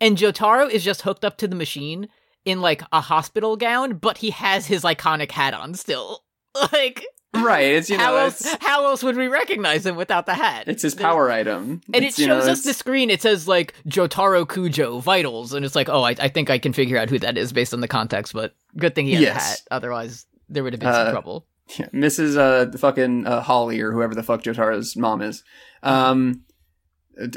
[0.00, 2.08] and Jotaro is just hooked up to the machine
[2.44, 6.24] in like a hospital gown, but he has his iconic hat on still.
[6.72, 10.34] Like right, it's you know, how else how else would we recognize him without the
[10.34, 10.64] hat?
[10.66, 13.10] it's his power item, and It's, it you know, shows us the screen.
[13.10, 16.72] It says like Jotaro Kujo vitals, and it's like, oh, I, I think I can
[16.72, 18.32] figure out who that is based on the context.
[18.32, 21.46] But good thing he has a hat, otherwise there would have been Uh, some trouble.
[21.78, 22.36] Yeah, Mrs.
[22.36, 25.44] Uh, fucking uh, Holly or whoever the fuck Jotaro's mom is.
[25.82, 26.42] Um,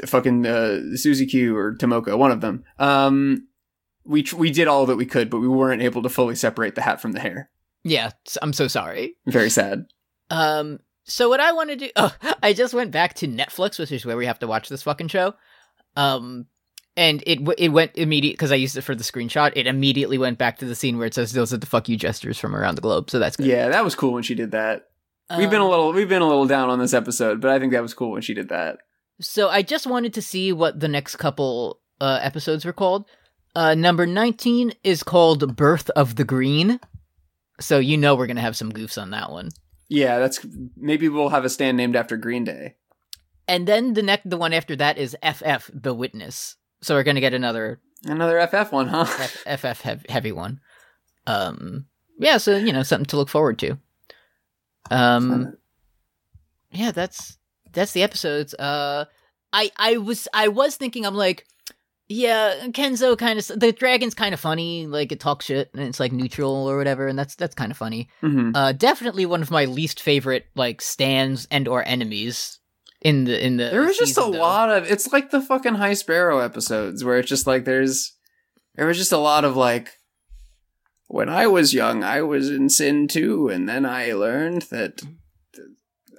[0.06, 2.64] fucking uh, Susie Q or Tomoko, one of them.
[2.78, 3.48] Um,
[4.04, 6.74] we tr- we did all that we could, but we weren't able to fully separate
[6.74, 7.50] the hat from the hair.
[7.84, 8.10] Yeah,
[8.40, 9.14] I'm so sorry.
[9.26, 9.86] Very sad.
[10.30, 13.92] Um, so what I want to do, oh, I just went back to Netflix, which
[13.92, 15.34] is where we have to watch this fucking show.
[15.96, 16.46] Um,
[16.96, 19.52] and it w- it went immediate because I used it for the screenshot.
[19.56, 21.96] It immediately went back to the scene where it says those are the fuck you
[21.96, 23.08] gestures from around the globe.
[23.10, 23.46] So that's good.
[23.46, 24.88] Yeah, that was cool when she did that.
[25.38, 27.58] we've been a Um, little we've been a little down on this episode, but I
[27.58, 28.78] think that was cool when she did that.
[29.22, 33.06] So I just wanted to see what the next couple uh, episodes were called.
[33.54, 36.80] Uh, number 19 is called Birth of the Green.
[37.60, 39.50] So you know we're going to have some goofs on that one.
[39.88, 40.44] Yeah, that's
[40.76, 42.76] maybe we'll have a stand named after Green Day.
[43.46, 46.56] And then the next the one after that is FF The Witness.
[46.80, 49.04] So we're going to get another Another FF one, huh?
[49.04, 50.60] FF hev- heavy one.
[51.26, 51.86] Um
[52.18, 53.78] yeah, so you know something to look forward to.
[54.90, 55.56] Um
[56.72, 57.38] yeah, that's
[57.72, 58.54] that's the episodes.
[58.54, 59.06] Uh,
[59.52, 61.46] I I was I was thinking I'm like,
[62.08, 64.86] yeah, Kenzo kind of the dragon's kind of funny.
[64.86, 67.76] Like it talks shit and it's like neutral or whatever, and that's that's kind of
[67.78, 68.08] funny.
[68.20, 72.58] hmm Uh, definitely one of my least favorite like stands and or enemies
[73.00, 73.64] in the in the.
[73.70, 74.28] There was just a though.
[74.30, 78.12] lot of it's like the fucking High Sparrow episodes where it's just like there's
[78.74, 79.98] there was just a lot of like
[81.08, 85.02] when I was young I was in sin too and then I learned that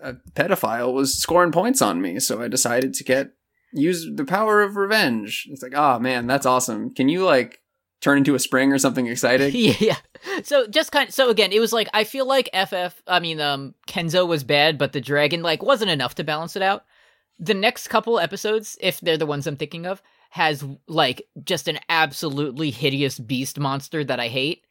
[0.03, 3.31] a pedophile was scoring points on me so I decided to get
[3.73, 5.47] use the power of revenge.
[5.49, 6.93] It's like, "Oh man, that's awesome.
[6.93, 7.63] Can you like
[8.03, 9.51] turn into a spring or something exciting.
[9.55, 9.95] yeah.
[10.43, 13.39] So just kind of, so again, it was like I feel like FF I mean
[13.39, 16.85] um Kenzo was bad, but the dragon like wasn't enough to balance it out.
[17.39, 21.79] The next couple episodes, if they're the ones I'm thinking of, has like just an
[21.89, 24.65] absolutely hideous beast monster that I hate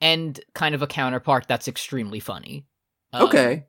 [0.00, 2.66] and kind of a counterpart that's extremely funny.
[3.12, 3.66] Um, okay.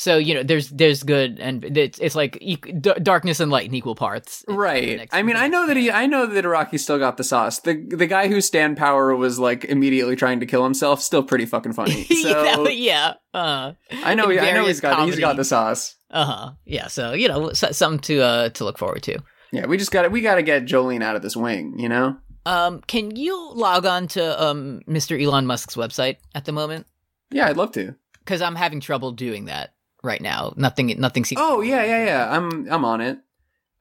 [0.00, 3.66] So you know, there's there's good and it's it's like e- d- darkness and light
[3.66, 4.44] in equal parts.
[4.46, 4.96] in Right.
[4.96, 7.58] next- I mean, I know that he, I know that Araki still got the sauce.
[7.58, 11.02] The the guy who stand power was like immediately trying to kill himself.
[11.02, 12.04] Still pretty fucking funny.
[12.22, 13.72] So yeah, uh,
[14.04, 15.96] I know, I know he's got he's got the sauce.
[16.12, 16.86] uh huh, yeah.
[16.86, 19.18] So you know, s- something to uh to look forward to.
[19.50, 21.74] Yeah, we just got to we got to get Jolyne out of this wing.
[21.76, 22.16] You know.
[22.46, 25.20] Um, can you log on to um Mr.
[25.20, 26.86] Elon Musk's website at the moment?
[27.32, 27.96] Yeah, I'd love to.
[28.20, 29.72] Because I'm having trouble doing that
[30.02, 30.52] right now.
[30.56, 31.40] Nothing, nothing seems.
[31.42, 32.36] Oh yeah, yeah, yeah.
[32.36, 33.18] I'm I'm on it.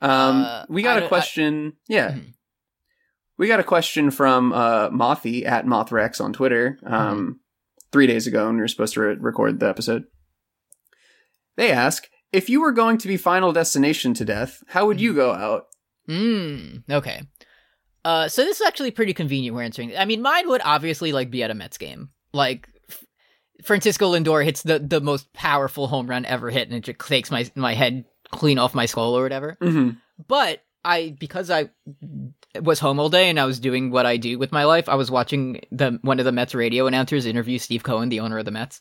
[0.02, 1.74] Um, Uh, we got don't- a I- question.
[1.88, 2.34] yeah, Mhm.
[3.38, 6.78] we got a question from uh, Mothy at Mothrex on Twitter.
[6.84, 6.94] Mm-hmm.
[6.94, 7.40] Um,
[7.92, 10.06] three days ago, and we were supposed to re- record the episode.
[11.56, 15.04] They ask if you were going to be Final Destination to death, how would Mm-hmm.
[15.04, 15.68] you go out?
[16.10, 17.22] Mm, okay.
[18.06, 19.56] Uh, so this is actually pretty convenient.
[19.56, 19.98] We're answering.
[19.98, 22.10] I mean, mine would obviously like be at a Mets game.
[22.34, 22.70] Like
[23.64, 27.32] Francisco Lindor hits the the most powerful home run ever hit, and it just takes
[27.32, 29.58] my my head clean off my skull or whatever.
[29.62, 29.92] hmm
[30.28, 31.70] But I because I
[32.62, 34.96] was home all day and I was doing what I do with my life, I
[34.96, 38.46] was watching the one of the Mets radio announcers interview Steve Cohen, the owner of
[38.46, 38.80] the Mets.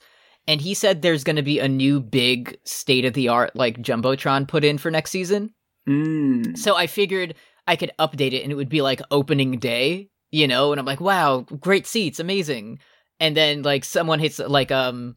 [0.49, 3.83] And he said there's going to be a new big state of the art like
[3.83, 5.53] jumbotron put in for next season.
[5.89, 6.57] Mm.
[6.57, 7.35] So I figured
[7.67, 10.87] I could update it and it would be like opening day, you know, and I'm
[10.87, 12.79] like, wow, great seats, amazing.
[13.21, 15.17] And then like someone hits like um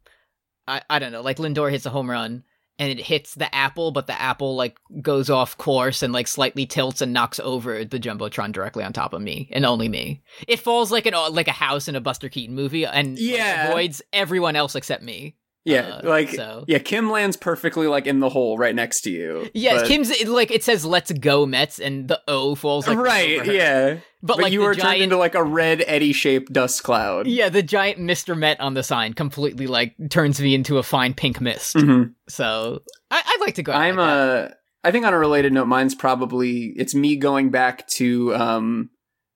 [0.68, 2.44] I, I don't know, like Lindor hits a home run
[2.78, 6.66] and it hits the apple, but the apple like goes off course and like slightly
[6.66, 10.22] tilts and knocks over the jumbotron directly on top of me and only me.
[10.48, 13.70] It falls like an like a house in a Buster Keaton movie and like, Yeah.
[13.70, 15.36] avoids everyone else except me.
[15.66, 16.64] Yeah, Uh, like so.
[16.70, 19.50] yeah, Kim lands perfectly like in the hole right next to you.
[19.54, 23.46] Yeah, but- Kim's like it says "Let's go Mets" and the O falls like right,
[23.46, 23.98] yeah.
[24.22, 27.26] But, But, like you were giant, turned into like a red eddy shaped dust cloud.
[27.28, 31.14] yeah, the giant Mister Met on the sign completely like turns me into a fine
[31.14, 31.76] pink mist.
[31.78, 32.14] Mhm.
[32.28, 33.72] So I, I'd like to go.
[33.72, 34.52] I'm like that.
[34.52, 34.54] uh
[34.84, 38.90] I think on a related note, mine's probably it's me going back to um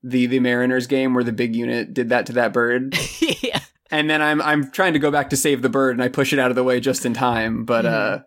[0.03, 2.97] the the Mariners game where the big unit did that to that bird,
[3.41, 3.59] yeah,
[3.89, 6.34] and then I'm I'm trying to go back to save the bird, and I push
[6.34, 8.19] it out of the way just in time, but uh,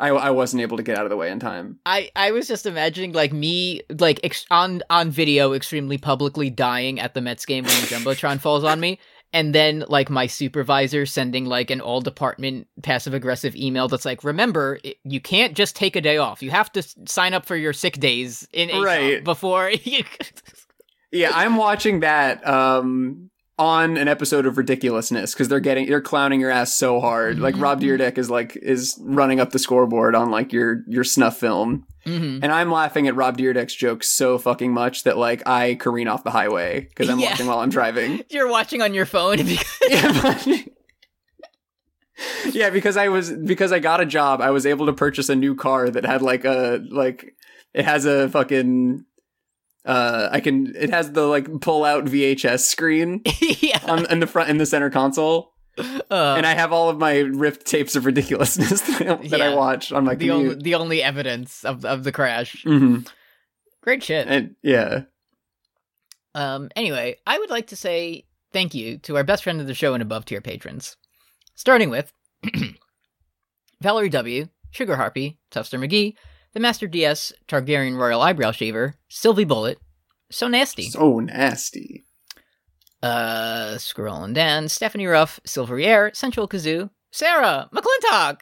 [0.00, 1.78] I I wasn't able to get out of the way in time.
[1.86, 6.98] I I was just imagining like me like ex- on on video extremely publicly dying
[6.98, 8.98] at the Mets game when the jumbotron falls on me.
[9.32, 14.24] And then, like my supervisor sending like an all department passive aggressive email that's like,
[14.24, 16.42] "Remember, you can't just take a day off.
[16.42, 19.22] You have to sign up for your sick days in Right.
[19.22, 20.02] before." You...
[21.12, 23.30] Yeah, I'm watching that um
[23.60, 27.38] on an episode of Ridiculousness because they're getting they're clowning your ass so hard.
[27.38, 31.36] Like Rob Dyrdek is like is running up the scoreboard on like your your snuff
[31.36, 35.74] film, hmm and I'm laughing at Rob Dyrdek's jokes so fucking much that like I
[35.74, 37.30] careen off the highway because I'm Yeah.
[37.30, 38.22] watching while I'm driving.
[38.30, 39.36] You're watching on your phone.
[39.44, 40.56] because- yeah,
[42.52, 45.36] yeah, because I was because I got a job, I was able to purchase a
[45.36, 47.34] new car that had like a like
[47.72, 49.04] it has a fucking
[49.84, 53.80] uh I can it has the like pull out VHS screen yeah.
[53.86, 57.18] on in the front in the center console, Uh, and I have all of my
[57.18, 61.02] ripped tapes of ridiculousness that, I, that I watch on my the only the only
[61.02, 62.62] evidence of of the crash.
[62.64, 62.98] hmm
[63.82, 64.26] Great shit.
[64.28, 65.04] And yeah,
[66.34, 69.74] Um, anyway, I would like to say thank you to our best friend of the
[69.74, 70.96] show and above tier patrons.
[71.54, 72.12] Starting with
[73.80, 76.14] Valerie W., Sugar Harpy, Tufster McGee,
[76.52, 79.78] the Master DS, Targaryen Royal Eyebrow Shaver, Sylvie Bullet,
[80.30, 82.04] So Nasty, so nasty.
[83.02, 88.40] uh, Scrolling down, Stephanie Ruff, Silverier, Central Kazoo, Sarah, McClintock,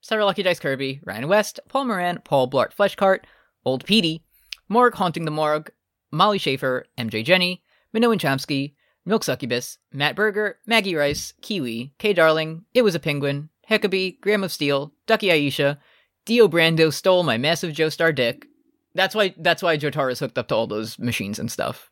[0.00, 3.20] Sarah Lucky Dice Kirby, Ryan West, Paul Moran, Paul Blart Fleshcart,
[3.64, 4.22] Old Petey,
[4.68, 5.70] Morg Haunting the Morgue,
[6.12, 12.64] Molly Schaefer, MJ Jenny, Minoan Chomsky, Milk Succubus, Matt Berger, Maggie Rice, Kiwi, K Darling,
[12.74, 15.78] It Was a Penguin, Heckabee, Graham of Steel, Ducky Aisha,
[16.26, 18.46] Dio Brando stole my massive Joestar dick.
[18.94, 21.90] That's why that's why Jotaro's hooked up to all those machines and stuff.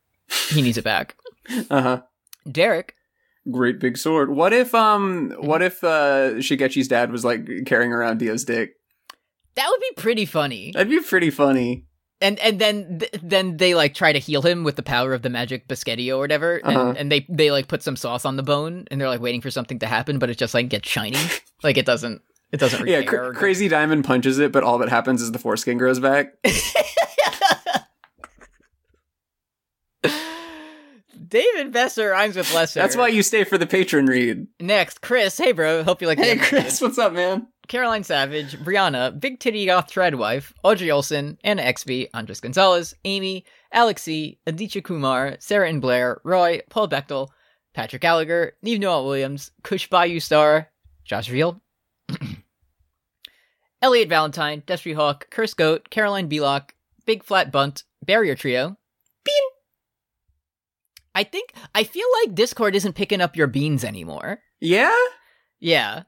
[0.51, 1.16] He needs it back.
[1.70, 2.03] Uh huh.
[2.51, 2.95] Derek,
[3.51, 4.30] Great big sword.
[4.30, 8.72] What if um what if uh Shigechi's dad was like carrying around Dio's dick?
[9.57, 10.70] that would be pretty funny.
[10.72, 11.85] That'd be pretty funny.
[12.22, 15.20] And and then th- then they like try to heal him with the power of
[15.20, 16.95] the magic Biscotti or whatever, and, Uh-huh.
[16.97, 19.51] and they they like put some sauce on the bone, and they're like waiting for
[19.51, 21.18] something to happen, but it just like gets shiny,
[21.62, 22.22] like it doesn't
[22.55, 25.76] it doesn't Yeah, cr- Crazy Diamond punches it, but all that happens is the foreskin
[25.76, 26.34] grows back.
[31.28, 32.78] David Besser rhymes with lesser.
[32.80, 34.46] That's why you stay for the patron read.
[34.61, 35.36] Next, Chris.
[35.36, 35.82] Hey, bro.
[35.82, 36.18] Hope you like.
[36.18, 36.36] Hey.
[36.38, 37.48] Chris, what's up, man?
[37.66, 43.44] Caroline Savage, Brianna, Big Titty Goth Threadwife, Audrey Olson, Anna XB, Andres Gonzalez, Amy,
[43.74, 47.30] Alexi, Aditya Kumar, Sarah and Blair, Roy, Paul Bechtel,
[47.72, 50.68] Patrick Gallagher, Neve Noel Williams, Kush Bayou Star,
[51.05, 51.61] Josh Reel,
[53.85, 56.72] Elliot Valentine, Destry Hawk, Curse Goat, Caroline Belock,
[57.05, 58.78] Big Flat Bunt, Barrier Trio.
[59.26, 59.43] Bean!
[61.14, 64.39] I think, I feel like Discord isn't picking up your beans anymore.
[64.59, 64.97] Yeah?
[65.61, 66.05] Yeah.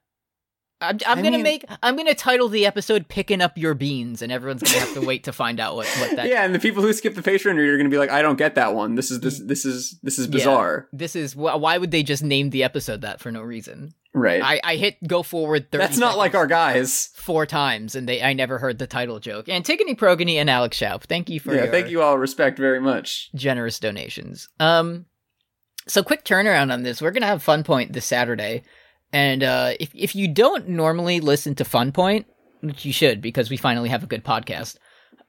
[0.80, 4.20] I'm, I'm I gonna mean- make I'm gonna title the episode "Picking Up Your Beans,"
[4.20, 6.28] and everyone's gonna have to wait to find out what what that.
[6.28, 8.20] yeah, and the people who skip the patron read are going to be like, I
[8.20, 8.94] don't get that one.
[8.94, 10.32] This is this this is this is Yeah.
[10.32, 10.88] bizarre.
[10.92, 13.94] This is why would they just name the episode that for no reason?
[14.12, 14.42] Right.
[14.42, 15.70] I, I hit go forward.
[15.70, 17.10] 30 That's not like our guys.
[17.16, 19.48] four times, and they I never heard the title joke.
[19.48, 22.16] Antigone Progony and Alex Schaub, thank you for Yeah, thank you all.
[22.18, 23.30] Respect very much.
[23.34, 24.48] generous donations.
[24.60, 25.06] Um,
[25.88, 27.00] so quick turnaround on this.
[27.00, 28.62] We're gonna have Fun Point this Saturday,
[29.16, 32.26] and uh, if if you don't normally listen to Fun Point,
[32.60, 34.76] which you should because we finally have a good podcast.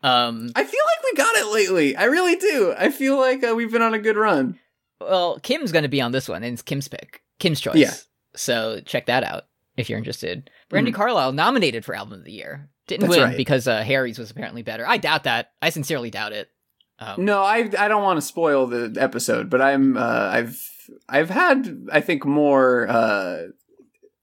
[0.03, 1.95] Um, I feel like we got it lately.
[1.95, 2.73] I really do.
[2.77, 4.59] I feel like uh, we've been on a good run.
[5.01, 7.75] well, Kim's gonna be on this one, and it's Kim's pick, Kim's choice.
[7.77, 7.93] Yeah.
[8.35, 9.43] So check that out
[9.77, 10.49] if you're interested.
[10.69, 10.93] Brandi Mhm.
[10.95, 13.37] Carlile nominated for Album of the Year, didn't That's win right.
[13.37, 14.85] because uh, Harry's was apparently better.
[14.87, 15.51] I doubt that.
[15.61, 16.49] I sincerely doubt it.
[16.99, 20.59] Um, No, I I don't want to spoil the episode, but I'm uh, I've
[21.09, 23.37] I've had I think more uh,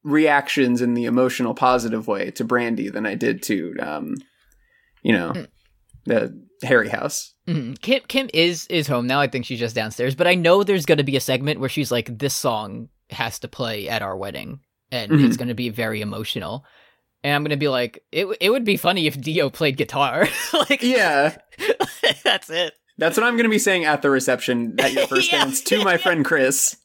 [0.04, 4.14] reactions in the emotional positive way to Brandi than I did to um,
[5.02, 5.48] you know Mm.
[6.06, 7.34] the Harry House.
[7.48, 7.80] Mhm.
[7.80, 9.20] Kim Kim is is home now.
[9.20, 10.14] I think she's just downstairs.
[10.14, 13.38] But I know there's going to be a segment where she's like, "This song has
[13.40, 14.60] to play at our wedding,"
[14.92, 15.26] and Mhm.
[15.26, 16.64] it's going to be very emotional.
[17.22, 20.28] And I'm going to be like, "It it would be funny if Dio played guitar."
[20.52, 21.36] like, Yeah,
[22.24, 22.74] that's it.
[22.98, 25.44] that's what I'm going to be saying at the reception at your first Yeah.
[25.44, 26.76] dance to my friend Chris.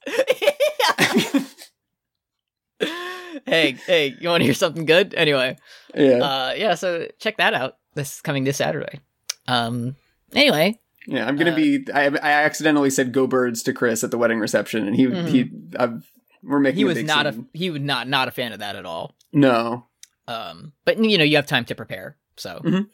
[3.46, 5.14] Hey, hey, you want to hear something good?
[5.16, 5.58] Anyway,
[5.96, 6.76] Yeah, uh, yeah.
[6.76, 7.78] So check that out.
[7.96, 9.00] This is coming this Saturday.
[9.48, 9.96] Um.
[10.34, 11.26] Anyway, yeah.
[11.28, 11.86] I'm going to uh, be.
[11.94, 15.28] I, I accidentally said "Go Birds" to Chris at the wedding reception, and he Mhm.
[15.30, 15.52] he.
[15.78, 16.04] I've,
[16.44, 16.78] we're making.
[16.78, 17.48] he a was big not scene.
[17.54, 19.16] a he was not not a fan of that at all.
[19.34, 19.86] no.
[20.28, 22.16] Um, but you know, you have time to prepare.
[22.38, 22.86] So, Mhm.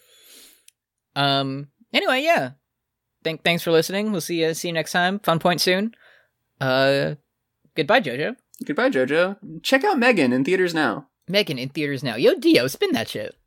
[1.16, 2.52] um, anyway, yeah.
[3.26, 4.12] Thank, thanks for listening.
[4.12, 5.20] We'll see you, see you next time.
[5.20, 5.94] Fun point soon.
[6.62, 7.16] Uh,
[7.76, 8.36] goodbye, Jojo.
[8.64, 9.62] Goodbye, JoJo.
[9.64, 11.08] Check out Megan in theaters now.
[11.28, 12.16] Megan in theaters now.
[12.16, 13.36] Yo, Dio, spin that shit.